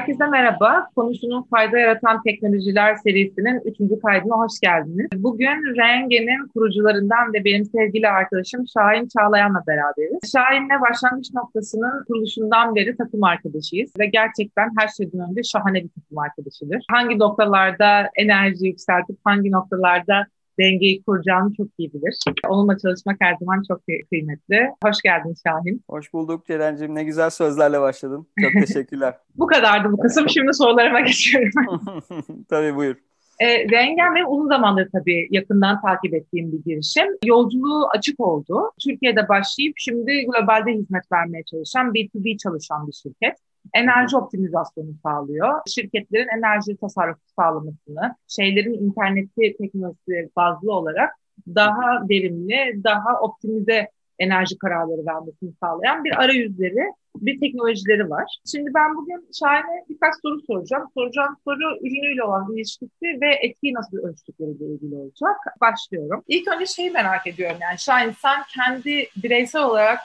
Herkese 0.00 0.26
merhaba. 0.26 0.88
Konuşunun 0.94 1.42
fayda 1.42 1.78
yaratan 1.78 2.22
teknolojiler 2.22 2.94
serisinin 2.94 3.60
üçüncü 3.64 4.00
kaydına 4.00 4.34
hoş 4.34 4.60
geldiniz. 4.62 5.08
Bugün 5.16 5.76
Renge'nin 5.80 6.48
kurucularından 6.48 7.32
ve 7.32 7.44
benim 7.44 7.64
sevgili 7.64 8.08
arkadaşım 8.08 8.64
Şahin 8.74 9.08
Çağlayan'la 9.08 9.62
beraberiz. 9.66 10.32
Şahin'le 10.32 10.80
başlangıç 10.80 11.34
noktasının 11.34 12.04
kuruluşundan 12.04 12.74
beri 12.74 12.96
takım 12.96 13.24
arkadaşıyız 13.24 13.92
ve 13.98 14.06
gerçekten 14.06 14.70
her 14.78 14.88
şeyden 14.88 15.30
önce 15.30 15.42
şahane 15.42 15.84
bir 15.84 15.90
takım 16.00 16.18
arkadaşıdır. 16.18 16.84
Hangi 16.90 17.18
noktalarda 17.18 18.10
enerji 18.16 18.66
yükseltip 18.66 19.16
hangi 19.24 19.52
noktalarda 19.52 20.26
dengeyi 20.60 21.02
kuracağını 21.02 21.54
çok 21.54 21.66
iyi 21.78 21.92
bilir. 21.92 22.18
Onunla 22.48 22.78
çalışmak 22.78 23.16
her 23.20 23.36
zaman 23.40 23.62
çok 23.68 23.80
kıymetli. 24.10 24.70
Hoş 24.84 24.96
geldin 25.02 25.34
Şahin. 25.46 25.84
Hoş 25.90 26.12
bulduk 26.12 26.46
Ceren'cim. 26.46 26.94
Ne 26.94 27.04
güzel 27.04 27.30
sözlerle 27.30 27.80
başladın. 27.80 28.26
Çok 28.40 28.52
teşekkürler. 28.66 29.14
bu 29.36 29.46
kadardı 29.46 29.92
bu 29.92 29.98
kısım. 29.98 30.28
Şimdi 30.28 30.54
sorularıma 30.54 31.00
geçiyorum. 31.00 31.80
Tabii 32.48 32.76
buyur. 32.76 32.96
E, 33.40 33.68
Rengen 33.68 34.14
benim 34.14 34.26
uzun 34.28 34.48
zamandır 34.48 34.88
tabii 34.92 35.28
yakından 35.30 35.80
takip 35.80 36.14
ettiğim 36.14 36.52
bir 36.52 36.64
girişim. 36.64 37.06
Yolculuğu 37.24 37.88
açık 37.88 38.20
oldu. 38.20 38.72
Türkiye'de 38.84 39.28
başlayıp 39.28 39.74
şimdi 39.76 40.26
globalde 40.26 40.72
hizmet 40.72 41.12
vermeye 41.12 41.44
çalışan, 41.44 41.94
B2B 41.94 42.38
çalışan 42.38 42.86
bir 42.86 42.92
şirket 42.92 43.36
enerji 43.74 44.16
optimizasyonu 44.16 44.88
sağlıyor. 45.02 45.60
Şirketlerin 45.68 46.28
enerji 46.38 46.76
tasarrufu 46.76 47.20
sağlamasını, 47.36 48.14
şeylerin 48.28 48.74
interneti 48.74 49.56
teknolojisi 49.58 50.30
bazlı 50.36 50.72
olarak 50.72 51.10
daha 51.46 52.08
verimli, 52.08 52.84
daha 52.84 53.20
optimize 53.20 53.88
enerji 54.20 54.58
kararları 54.58 55.06
vermesini 55.06 55.52
sağlayan 55.60 56.04
bir 56.04 56.22
arayüzleri, 56.22 56.84
bir 57.16 57.40
teknolojileri 57.40 58.10
var. 58.10 58.38
Şimdi 58.50 58.70
ben 58.74 58.96
bugün 58.96 59.28
Şahin'e 59.38 59.84
birkaç 59.88 60.14
soru 60.22 60.40
soracağım. 60.40 60.90
Soracağım 60.94 61.36
soru 61.44 61.78
ürünüyle 61.86 62.22
olan 62.24 62.52
ilişkisi 62.54 63.20
ve 63.20 63.34
etkiyi 63.42 63.74
nasıl 63.74 63.96
ölçtükleriyle 63.96 64.64
ilgili 64.64 64.94
olacak. 64.94 65.36
Başlıyorum. 65.60 66.24
İlk 66.28 66.48
önce 66.48 66.66
şeyi 66.66 66.90
merak 66.90 67.26
ediyorum 67.26 67.56
yani 67.60 67.78
Şahin 67.78 68.12
sen 68.22 68.42
kendi 68.54 69.08
bireysel 69.16 69.62
olarak 69.62 69.98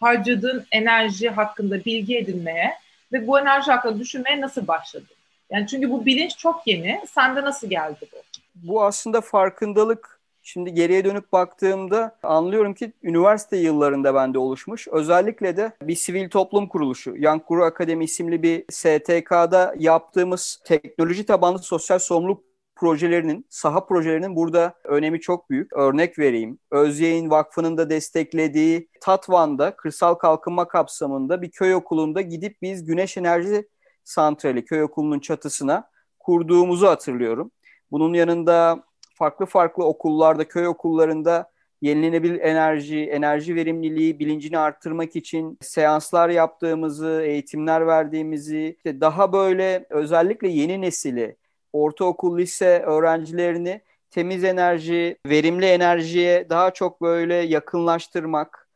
harcadığın 0.00 0.64
enerji 0.72 1.28
hakkında 1.28 1.84
bilgi 1.84 2.18
edinmeye 2.18 2.72
ve 3.12 3.26
bu 3.26 3.40
enerji 3.40 3.70
hakkında 3.70 3.98
düşünmeye 3.98 4.40
nasıl 4.40 4.66
başladın? 4.66 5.16
Yani 5.50 5.66
çünkü 5.66 5.90
bu 5.90 6.06
bilinç 6.06 6.38
çok 6.38 6.66
yeni. 6.66 7.00
Sende 7.08 7.42
nasıl 7.42 7.70
geldi 7.70 7.98
bu? 8.12 8.16
Bu 8.54 8.84
aslında 8.84 9.20
farkındalık 9.20 10.17
Şimdi 10.48 10.74
geriye 10.74 11.04
dönüp 11.04 11.32
baktığımda 11.32 12.18
anlıyorum 12.22 12.74
ki 12.74 12.92
üniversite 13.02 13.56
yıllarında 13.56 14.14
bende 14.14 14.38
oluşmuş. 14.38 14.88
Özellikle 14.88 15.56
de 15.56 15.72
bir 15.82 15.94
sivil 15.94 16.30
toplum 16.30 16.68
kuruluşu, 16.68 17.14
Young 17.16 17.42
Guru 17.48 17.64
Akademi 17.64 18.04
isimli 18.04 18.42
bir 18.42 18.64
STK'da 18.70 19.74
yaptığımız 19.78 20.62
teknoloji 20.64 21.26
tabanlı 21.26 21.58
sosyal 21.58 21.98
sorumluluk 21.98 22.44
projelerinin, 22.76 23.46
saha 23.48 23.86
projelerinin 23.86 24.36
burada 24.36 24.74
önemi 24.84 25.20
çok 25.20 25.50
büyük. 25.50 25.72
Örnek 25.72 26.18
vereyim. 26.18 26.58
Özyeğin 26.70 27.30
Vakfı'nın 27.30 27.76
da 27.76 27.90
desteklediği 27.90 28.88
Tatvan'da 29.00 29.76
kırsal 29.76 30.14
kalkınma 30.14 30.68
kapsamında 30.68 31.42
bir 31.42 31.50
köy 31.50 31.74
okulunda 31.74 32.20
gidip 32.20 32.62
biz 32.62 32.84
güneş 32.84 33.16
enerji 33.16 33.68
santrali 34.04 34.64
köy 34.64 34.82
okulunun 34.82 35.20
çatısına 35.20 35.90
kurduğumuzu 36.18 36.86
hatırlıyorum. 36.86 37.50
Bunun 37.90 38.14
yanında 38.14 38.87
farklı 39.18 39.46
farklı 39.46 39.84
okullarda, 39.84 40.48
köy 40.48 40.66
okullarında 40.66 41.50
yenilenebilir 41.82 42.40
enerji, 42.40 43.04
enerji 43.10 43.54
verimliliği 43.54 44.18
bilincini 44.18 44.58
arttırmak 44.58 45.16
için 45.16 45.58
seanslar 45.62 46.28
yaptığımızı, 46.28 47.22
eğitimler 47.24 47.86
verdiğimizi, 47.86 48.74
işte 48.76 49.00
daha 49.00 49.32
böyle 49.32 49.86
özellikle 49.90 50.48
yeni 50.48 50.80
nesili 50.82 51.36
ortaokul, 51.72 52.38
lise 52.38 52.82
öğrencilerini 52.86 53.80
temiz 54.10 54.44
enerji, 54.44 55.18
verimli 55.26 55.66
enerjiye 55.66 56.50
daha 56.50 56.70
çok 56.70 57.02
böyle 57.02 57.34
yakınlaştırmak, 57.34 58.67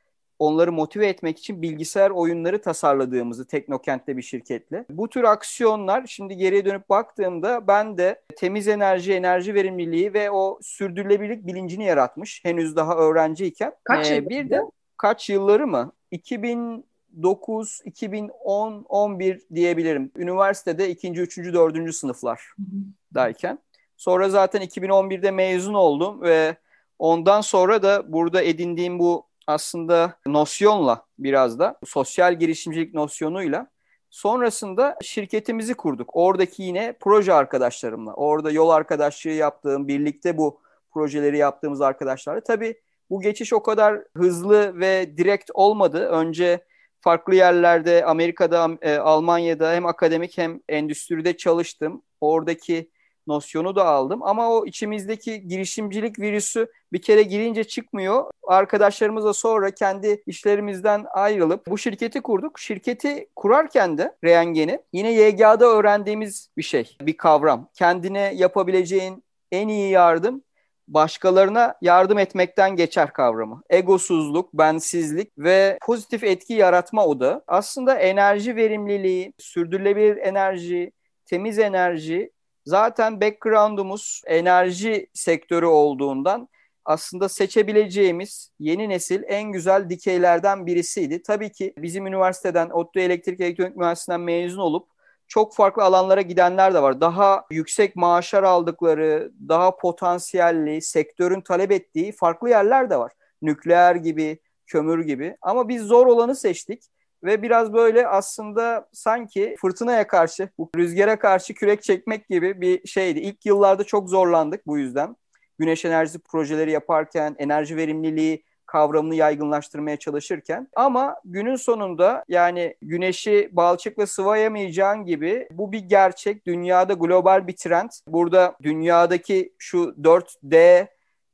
onları 0.42 0.72
motive 0.72 1.06
etmek 1.06 1.38
için 1.38 1.62
bilgisayar 1.62 2.10
oyunları 2.10 2.60
tasarladığımızı 2.60 3.46
Teknokent'te 3.46 4.16
bir 4.16 4.22
şirketle. 4.22 4.84
Bu 4.90 5.08
tür 5.08 5.24
aksiyonlar 5.24 6.06
şimdi 6.06 6.36
geriye 6.36 6.64
dönüp 6.64 6.88
baktığımda 6.88 7.66
ben 7.66 7.98
de 7.98 8.22
temiz 8.36 8.68
enerji, 8.68 9.12
enerji 9.12 9.54
verimliliği 9.54 10.14
ve 10.14 10.30
o 10.30 10.58
sürdürülebilirlik 10.62 11.46
bilincini 11.46 11.84
yaratmış 11.84 12.44
henüz 12.44 12.76
daha 12.76 12.96
öğrenciyken. 12.96 13.72
Kaç 13.84 14.10
ee, 14.10 14.28
Bir 14.28 14.50
de 14.50 14.60
kaç 14.96 15.30
yılları 15.30 15.66
mı? 15.66 15.92
2000 16.10 16.84
2009, 17.12 17.80
2010, 17.84 18.86
11 18.88 19.40
diyebilirim. 19.54 20.12
Üniversitede 20.16 20.90
ikinci, 20.90 21.20
üçüncü, 21.20 21.54
dördüncü 21.54 21.92
sınıflardayken. 21.92 23.58
Sonra 23.96 24.28
zaten 24.28 24.62
2011'de 24.62 25.30
mezun 25.30 25.74
oldum 25.74 26.22
ve 26.22 26.56
ondan 26.98 27.40
sonra 27.40 27.82
da 27.82 28.12
burada 28.12 28.42
edindiğim 28.42 28.98
bu 28.98 29.26
aslında 29.46 30.16
nosyonla 30.26 31.06
biraz 31.18 31.58
da 31.58 31.78
sosyal 31.84 32.38
girişimcilik 32.38 32.94
nosyonuyla 32.94 33.66
sonrasında 34.10 34.96
şirketimizi 35.02 35.74
kurduk. 35.74 36.10
Oradaki 36.12 36.62
yine 36.62 36.96
proje 37.00 37.32
arkadaşlarımla, 37.32 38.14
orada 38.14 38.50
yol 38.50 38.70
arkadaşlığı 38.70 39.30
yaptığım, 39.30 39.88
birlikte 39.88 40.36
bu 40.36 40.60
projeleri 40.90 41.38
yaptığımız 41.38 41.80
arkadaşlarla. 41.80 42.40
Tabii 42.40 42.80
bu 43.10 43.20
geçiş 43.20 43.52
o 43.52 43.62
kadar 43.62 44.00
hızlı 44.16 44.80
ve 44.80 45.16
direkt 45.16 45.50
olmadı. 45.54 46.06
Önce 46.08 46.64
farklı 47.00 47.34
yerlerde 47.34 48.04
Amerika'da, 48.04 48.70
e, 48.82 48.96
Almanya'da 48.96 49.72
hem 49.72 49.86
akademik 49.86 50.38
hem 50.38 50.60
endüstride 50.68 51.36
çalıştım. 51.36 52.02
Oradaki 52.20 52.90
nosyonu 53.26 53.76
da 53.76 53.84
aldım 53.84 54.22
ama 54.22 54.50
o 54.50 54.66
içimizdeki 54.66 55.48
girişimcilik 55.48 56.18
virüsü 56.18 56.66
bir 56.92 57.02
kere 57.02 57.22
girince 57.22 57.64
çıkmıyor. 57.64 58.24
Arkadaşlarımızla 58.46 59.34
sonra 59.34 59.70
kendi 59.70 60.22
işlerimizden 60.26 61.06
ayrılıp 61.12 61.66
bu 61.66 61.78
şirketi 61.78 62.20
kurduk. 62.20 62.58
Şirketi 62.58 63.28
kurarken 63.36 63.98
de 63.98 64.16
Reyengen'i 64.24 64.80
yine 64.92 65.12
YGA'da 65.12 65.66
öğrendiğimiz 65.66 66.48
bir 66.56 66.62
şey, 66.62 66.96
bir 67.00 67.16
kavram. 67.16 67.68
Kendine 67.74 68.32
yapabileceğin 68.34 69.24
en 69.52 69.68
iyi 69.68 69.90
yardım 69.90 70.42
başkalarına 70.88 71.74
yardım 71.80 72.18
etmekten 72.18 72.76
geçer 72.76 73.12
kavramı. 73.12 73.62
Egosuzluk, 73.70 74.54
bensizlik 74.54 75.32
ve 75.38 75.78
pozitif 75.82 76.24
etki 76.24 76.54
yaratma 76.54 77.06
odağı. 77.06 77.44
Aslında 77.46 77.94
enerji 77.94 78.56
verimliliği, 78.56 79.32
sürdürülebilir 79.38 80.16
enerji, 80.16 80.92
temiz 81.26 81.58
enerji 81.58 82.30
zaten 82.64 83.20
background'umuz 83.20 84.22
enerji 84.26 85.06
sektörü 85.14 85.66
olduğundan 85.66 86.48
aslında 86.84 87.28
seçebileceğimiz 87.28 88.50
yeni 88.58 88.88
nesil 88.88 89.22
en 89.26 89.52
güzel 89.52 89.90
dikeylerden 89.90 90.66
birisiydi. 90.66 91.22
Tabii 91.22 91.52
ki 91.52 91.74
bizim 91.78 92.06
üniversiteden, 92.06 92.70
ODTÜ 92.70 93.00
Elektrik 93.00 93.40
Elektronik 93.40 93.76
Mühendisliğinden 93.76 94.20
mezun 94.20 94.60
olup 94.60 94.88
çok 95.28 95.54
farklı 95.54 95.82
alanlara 95.82 96.20
gidenler 96.20 96.74
de 96.74 96.82
var. 96.82 97.00
Daha 97.00 97.44
yüksek 97.50 97.96
maaşlar 97.96 98.42
aldıkları, 98.42 99.32
daha 99.48 99.76
potansiyelli, 99.76 100.82
sektörün 100.82 101.40
talep 101.40 101.72
ettiği 101.72 102.12
farklı 102.12 102.48
yerler 102.48 102.90
de 102.90 102.96
var. 102.96 103.12
Nükleer 103.42 103.94
gibi, 103.94 104.38
kömür 104.66 105.04
gibi. 105.04 105.36
Ama 105.42 105.68
biz 105.68 105.82
zor 105.82 106.06
olanı 106.06 106.36
seçtik 106.36 106.82
ve 107.24 107.42
biraz 107.42 107.72
böyle 107.72 108.08
aslında 108.08 108.88
sanki 108.92 109.56
fırtınaya 109.60 110.06
karşı, 110.06 110.48
bu 110.58 110.70
rüzgara 110.76 111.18
karşı 111.18 111.54
kürek 111.54 111.82
çekmek 111.82 112.28
gibi 112.28 112.60
bir 112.60 112.88
şeydi. 112.88 113.18
İlk 113.18 113.46
yıllarda 113.46 113.84
çok 113.84 114.08
zorlandık 114.08 114.66
bu 114.66 114.78
yüzden. 114.78 115.16
Güneş 115.58 115.84
enerjisi 115.84 116.18
projeleri 116.18 116.70
yaparken, 116.70 117.36
enerji 117.38 117.76
verimliliği 117.76 118.44
kavramını 118.66 119.14
yaygınlaştırmaya 119.14 119.96
çalışırken 119.96 120.68
ama 120.76 121.16
günün 121.24 121.56
sonunda 121.56 122.24
yani 122.28 122.76
güneşi 122.82 123.48
balçıkla 123.52 124.06
sıvayamayacağın 124.06 125.04
gibi 125.04 125.48
bu 125.50 125.72
bir 125.72 125.78
gerçek. 125.78 126.46
Dünyada 126.46 126.92
global 126.92 127.46
bir 127.46 127.56
trend. 127.56 127.90
Burada 128.08 128.56
dünyadaki 128.62 129.52
şu 129.58 129.94
4D 130.02 130.86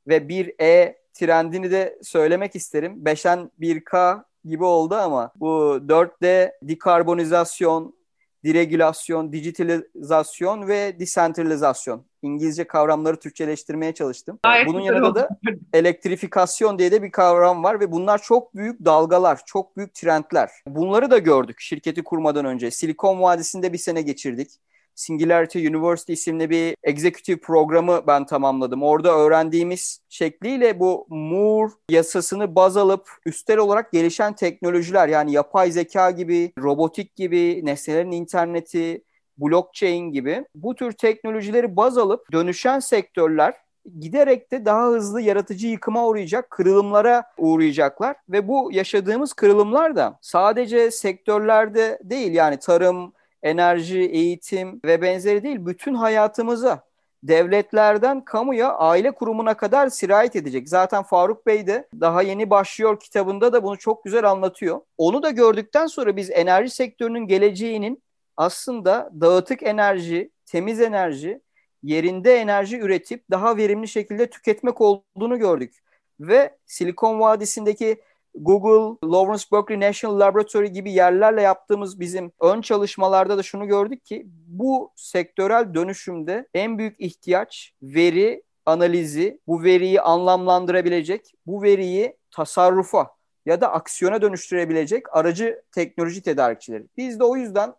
ve 0.07 0.17
1E 0.17 0.95
trendini 1.13 1.71
de 1.71 1.99
söylemek 2.03 2.55
isterim. 2.55 3.03
5'en 3.03 3.51
1K 3.59 4.23
gibi 4.45 4.63
oldu 4.63 4.95
ama 4.95 5.31
bu 5.35 5.79
4D 5.87 6.51
dekarbonizasyon, 6.61 7.95
diregülasyon, 8.43 9.33
dijitalizasyon 9.33 10.67
ve 10.67 10.99
desentralizasyon. 10.99 12.05
İngilizce 12.21 12.63
kavramları 12.63 13.19
Türkçeleştirmeye 13.19 13.93
çalıştım. 13.93 14.39
Gayet 14.43 14.67
Bunun 14.67 14.79
yanında 14.79 15.15
da 15.15 15.29
elektrifikasyon 15.73 16.79
diye 16.79 16.91
de 16.91 17.03
bir 17.03 17.11
kavram 17.11 17.63
var 17.63 17.79
ve 17.79 17.91
bunlar 17.91 18.21
çok 18.21 18.55
büyük 18.55 18.85
dalgalar, 18.85 19.39
çok 19.45 19.77
büyük 19.77 19.93
trendler. 19.93 20.49
Bunları 20.67 21.11
da 21.11 21.17
gördük 21.17 21.59
şirketi 21.59 22.03
kurmadan 22.03 22.45
önce. 22.45 22.71
Silikon 22.71 23.21
Vadisi'nde 23.21 23.73
bir 23.73 23.77
sene 23.77 24.01
geçirdik. 24.01 24.49
Singularity 24.95 25.67
University 25.67 26.13
isimli 26.13 26.49
bir 26.49 26.75
executive 26.83 27.39
programı 27.39 28.01
ben 28.07 28.25
tamamladım. 28.25 28.83
Orada 28.83 29.17
öğrendiğimiz 29.17 30.01
şekliyle 30.09 30.79
bu 30.79 31.07
Moore 31.09 31.73
yasasını 31.89 32.55
baz 32.55 32.77
alıp 32.77 33.09
üstel 33.25 33.57
olarak 33.57 33.91
gelişen 33.91 34.33
teknolojiler 34.35 35.07
yani 35.07 35.31
yapay 35.31 35.71
zeka 35.71 36.11
gibi, 36.11 36.51
robotik 36.57 37.15
gibi, 37.15 37.65
nesnelerin 37.65 38.11
interneti, 38.11 39.03
blockchain 39.37 40.11
gibi 40.11 40.45
bu 40.55 40.75
tür 40.75 40.91
teknolojileri 40.91 41.75
baz 41.75 41.97
alıp 41.97 42.31
dönüşen 42.31 42.79
sektörler 42.79 43.53
giderek 43.99 44.51
de 44.51 44.65
daha 44.65 44.87
hızlı 44.87 45.21
yaratıcı 45.21 45.67
yıkıma 45.67 46.07
uğrayacak, 46.07 46.49
kırılımlara 46.49 47.23
uğrayacaklar 47.37 48.15
ve 48.29 48.47
bu 48.47 48.69
yaşadığımız 48.73 49.33
kırılımlar 49.33 49.95
da 49.95 50.17
sadece 50.21 50.91
sektörlerde 50.91 51.99
değil 52.03 52.33
yani 52.33 52.59
tarım, 52.59 53.13
enerji, 53.43 53.99
eğitim 53.99 54.81
ve 54.85 55.01
benzeri 55.01 55.43
değil 55.43 55.65
bütün 55.65 55.93
hayatımıza 55.93 56.89
devletlerden 57.23 58.25
kamuya, 58.25 58.73
aile 58.73 59.11
kurumuna 59.11 59.57
kadar 59.57 59.89
sirayet 59.89 60.35
edecek. 60.35 60.69
Zaten 60.69 61.03
Faruk 61.03 61.45
Bey 61.45 61.67
de 61.67 61.87
daha 61.99 62.21
yeni 62.21 62.49
başlıyor 62.49 62.99
kitabında 62.99 63.53
da 63.53 63.63
bunu 63.63 63.77
çok 63.77 64.03
güzel 64.03 64.31
anlatıyor. 64.31 64.81
Onu 64.97 65.23
da 65.23 65.29
gördükten 65.29 65.87
sonra 65.87 66.15
biz 66.15 66.29
enerji 66.29 66.69
sektörünün 66.69 67.27
geleceğinin 67.27 68.03
aslında 68.37 69.11
dağıtık 69.21 69.63
enerji, 69.63 70.31
temiz 70.45 70.81
enerji, 70.81 71.41
yerinde 71.83 72.35
enerji 72.35 72.79
üretip 72.79 73.23
daha 73.31 73.57
verimli 73.57 73.87
şekilde 73.87 74.29
tüketmek 74.29 74.81
olduğunu 74.81 75.39
gördük. 75.39 75.75
Ve 76.19 76.57
Silikon 76.65 77.19
Vadisi'ndeki 77.19 78.01
Google, 78.39 78.97
Lawrence 79.11 79.43
Berkeley 79.51 79.79
National 79.79 80.19
Laboratory 80.19 80.67
gibi 80.67 80.91
yerlerle 80.91 81.41
yaptığımız 81.41 81.99
bizim 81.99 82.31
ön 82.41 82.61
çalışmalarda 82.61 83.37
da 83.37 83.43
şunu 83.43 83.67
gördük 83.67 84.05
ki 84.05 84.25
bu 84.47 84.91
sektörel 84.95 85.73
dönüşümde 85.73 86.47
en 86.53 86.77
büyük 86.77 86.95
ihtiyaç 86.99 87.73
veri 87.81 88.43
analizi, 88.65 89.39
bu 89.47 89.63
veriyi 89.63 90.01
anlamlandırabilecek, 90.01 91.33
bu 91.45 91.63
veriyi 91.63 92.17
tasarrufa 92.31 93.07
ya 93.45 93.61
da 93.61 93.71
aksiyona 93.71 94.21
dönüştürebilecek 94.21 95.15
aracı 95.15 95.61
teknoloji 95.71 96.21
tedarikçileri. 96.21 96.83
Biz 96.97 97.19
de 97.19 97.23
o 97.23 97.35
yüzden 97.35 97.73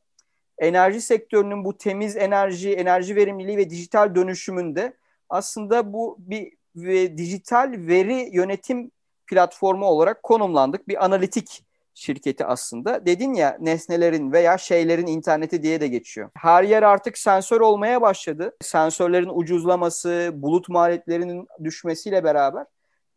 enerji 0.59 1.01
sektörünün 1.01 1.65
bu 1.65 1.79
temiz 1.79 2.17
enerji, 2.17 2.73
enerji 2.75 3.17
verimliliği 3.17 3.57
ve 3.57 3.71
dijital 3.71 4.15
dönüşümünde 4.15 4.97
aslında 5.29 5.93
bu 5.93 6.17
bir 6.19 6.53
ve 6.77 7.19
dijital 7.19 7.75
veri 7.77 8.29
yönetim 8.33 8.91
platformu 9.31 9.87
olarak 9.87 10.23
konumlandık. 10.23 10.89
Bir 10.89 11.05
analitik 11.05 11.65
şirketi 11.95 12.45
aslında. 12.45 13.07
Dedin 13.07 13.35
ya 13.35 13.57
nesnelerin 13.61 14.33
veya 14.33 14.59
şeylerin 14.59 15.07
interneti 15.07 15.63
diye 15.63 15.81
de 15.81 15.89
geçiyor. 15.89 16.31
Her 16.37 16.65
yer 16.65 16.83
artık 16.83 17.19
sensör 17.19 17.61
olmaya 17.61 18.01
başladı. 18.01 18.57
Sensörlerin 18.61 19.31
ucuzlaması, 19.35 20.31
bulut 20.35 20.69
maliyetlerinin 20.69 21.47
düşmesiyle 21.65 22.25
beraber 22.25 22.67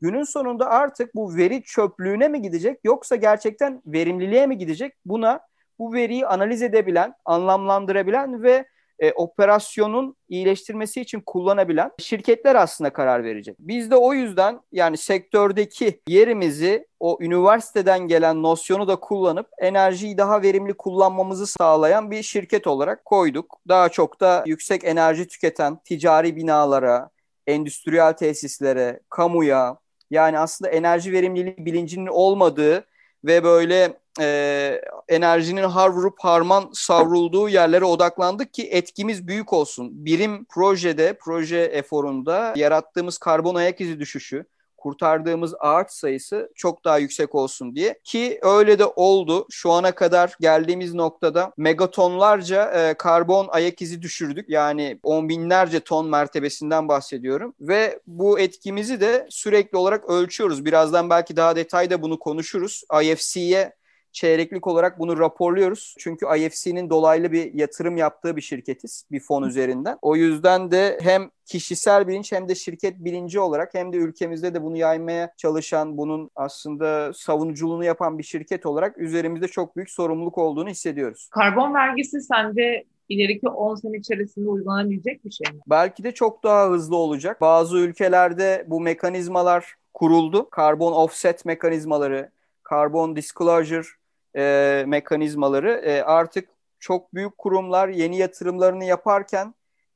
günün 0.01 0.24
sonunda 0.24 0.69
artık 0.69 1.15
bu 1.15 1.36
veri 1.36 1.63
çöplüğüne 1.63 2.27
mi 2.27 2.42
gidecek 2.42 2.80
yoksa 2.83 3.15
gerçekten 3.15 3.81
verimliliğe 3.86 4.48
mi 4.48 4.57
gidecek? 4.57 4.94
Buna 5.06 5.39
bu 5.80 5.94
veriyi 5.94 6.27
analiz 6.27 6.62
edebilen, 6.62 7.13
anlamlandırabilen 7.25 8.44
ve 8.44 8.65
e, 9.00 9.12
operasyonun 9.12 10.16
iyileştirmesi 10.30 11.01
için 11.01 11.22
kullanabilen 11.25 11.92
şirketler 12.00 12.56
aslında 12.56 12.94
karar 12.94 13.24
verecek. 13.24 13.56
Biz 13.60 13.92
de 13.92 13.95
o 13.95 14.13
yüzden 14.13 14.60
yani 14.72 14.98
sektördeki 14.98 16.01
yerimizi 16.07 16.88
o 17.00 17.18
üniversiteden 17.22 18.00
gelen 18.00 18.44
nosyonu 18.44 18.88
da 18.88 18.95
kullanıp 18.95 19.48
enerjiyi 19.60 20.18
daha 20.18 20.42
verimli 20.42 20.74
kullanmamızı 20.74 21.48
sağlayan 21.48 22.12
bir 22.12 22.24
şirket 22.24 22.68
olarak 22.68 23.06
koyduk. 23.06 23.60
Daha 23.68 23.90
çok 23.90 24.19
da 24.19 24.44
yüksek 24.48 24.84
enerji 24.84 25.28
tüketen 25.28 25.80
ticari 25.86 26.36
binalara, 26.36 27.10
endüstriyel 27.48 28.13
tesislere, 28.13 29.00
kamuya 29.10 29.78
yani 30.12 30.39
aslında 30.39 30.72
enerji 30.72 31.12
verimliliği 31.12 31.56
bilincinin 31.57 32.07
olmadığı 32.07 32.86
ve 33.25 33.44
böyle 33.44 34.02
e, 34.19 34.81
enerjinin 35.07 35.63
har 35.63 35.89
vurup 35.89 36.19
harman 36.19 36.69
savrulduğu 36.74 37.50
yerlere 37.50 37.86
odaklandık 37.86 38.54
ki 38.54 38.68
etkimiz 38.71 39.27
büyük 39.27 39.54
olsun. 39.54 40.06
Birim 40.06 40.45
projede, 40.45 41.18
proje 41.21 41.60
eforunda 41.60 42.54
yarattığımız 42.56 43.18
karbon 43.18 43.56
ayak 43.56 43.81
izi 43.81 44.00
düşüşü, 44.00 44.45
kurtardığımız 44.83 45.54
ağaç 45.60 45.92
sayısı 45.92 46.51
çok 46.56 46.86
daha 46.86 46.98
yüksek 46.98 47.36
olsun 47.36 47.75
diye. 47.75 48.00
Ki 48.04 48.39
öyle 48.42 48.80
de 48.80 48.86
oldu. 48.86 49.48
Şu 49.51 49.71
ana 49.71 49.95
kadar 49.95 50.36
geldiğimiz 50.39 50.94
noktada 50.94 51.51
megatonlarca 51.57 52.71
e, 52.71 52.94
karbon 52.94 53.48
ayak 53.50 53.81
izi 53.81 54.01
düşürdük. 54.01 54.50
Yani 54.50 55.00
on 55.04 55.30
binlerce 55.30 55.80
ton 55.80 56.10
mertebesinden 56.10 56.88
bahsediyorum. 56.88 57.54
Ve 57.60 58.00
bu 58.07 58.39
etkimizi 58.39 59.01
de 59.01 59.27
sürekli 59.30 59.77
olarak 59.77 60.10
ölçüyoruz. 60.10 60.65
Birazdan 60.65 61.10
belki 61.10 61.36
daha 61.36 61.56
detayda 61.56 62.01
bunu 62.01 62.19
konuşuruz. 62.19 62.83
IFC'ye 63.04 63.74
çeyreklik 64.13 64.68
olarak 64.68 65.00
bunu 65.00 65.19
raporluyoruz. 65.19 65.95
Çünkü 66.00 66.25
IFC'nin 66.38 66.89
dolaylı 66.89 67.31
bir 67.31 67.54
yatırım 67.54 67.98
yaptığı 67.98 68.36
bir 68.36 68.42
şirketiz 68.42 69.06
bir 69.12 69.19
fon 69.19 69.44
üzerinden. 69.44 69.98
O 70.01 70.15
yüzden 70.15 70.71
de 70.71 71.00
hem 71.01 71.30
kişisel 71.45 72.07
bilinç 72.07 72.31
hem 72.31 72.50
de 72.50 72.56
şirket 72.56 73.00
bilinci 73.00 73.39
olarak 73.39 73.74
hem 73.74 73.94
de 73.94 73.98
ülkemizde 73.98 74.54
de 74.54 74.63
bunu 74.63 74.77
yaymaya 74.77 75.33
çalışan, 75.38 75.98
bunun 75.98 76.30
aslında 76.36 77.13
savunuculuğunu 77.13 77.83
yapan 77.83 78.18
bir 78.18 78.24
şirket 78.24 78.65
olarak 78.65 78.98
üzerimizde 78.98 79.48
çok 79.48 79.75
büyük 79.75 79.89
sorumluluk 79.89 80.38
olduğunu 80.38 80.69
hissediyoruz. 80.69 81.30
Karbon 81.31 81.74
vergisi 81.74 82.21
sence 82.21 82.86
ileriki 83.10 83.48
10 83.50 83.75
sene 83.75 83.98
içerisinde 83.98 84.50
uygulanabilecek 84.50 85.25
bir 85.25 85.31
şey 85.31 85.54
mi? 85.54 85.60
Belki 85.68 86.04
de 86.04 86.12
çok 86.12 86.44
daha 86.44 86.69
hızlı 86.69 86.95
olacak. 86.95 87.42
Bazı 87.42 87.77
ülkelerde 87.77 88.65
bu 88.68 88.81
mekanizmalar 88.81 89.75
kuruldu. 89.94 90.50
Karbon 90.50 90.92
offset 90.92 91.45
mekanizmaları, 91.45 92.31
karbon 92.63 93.15
disclosure 93.15 93.88
e, 94.35 94.83
mekanizmaları 94.88 95.71
e, 95.71 96.01
artık 96.01 96.50
çok 96.80 97.13
büyük 97.13 97.38
kurumlar 97.38 97.89
yeni 97.89 98.18
yatırımlarını 98.18 98.85
yaparken 98.85 99.53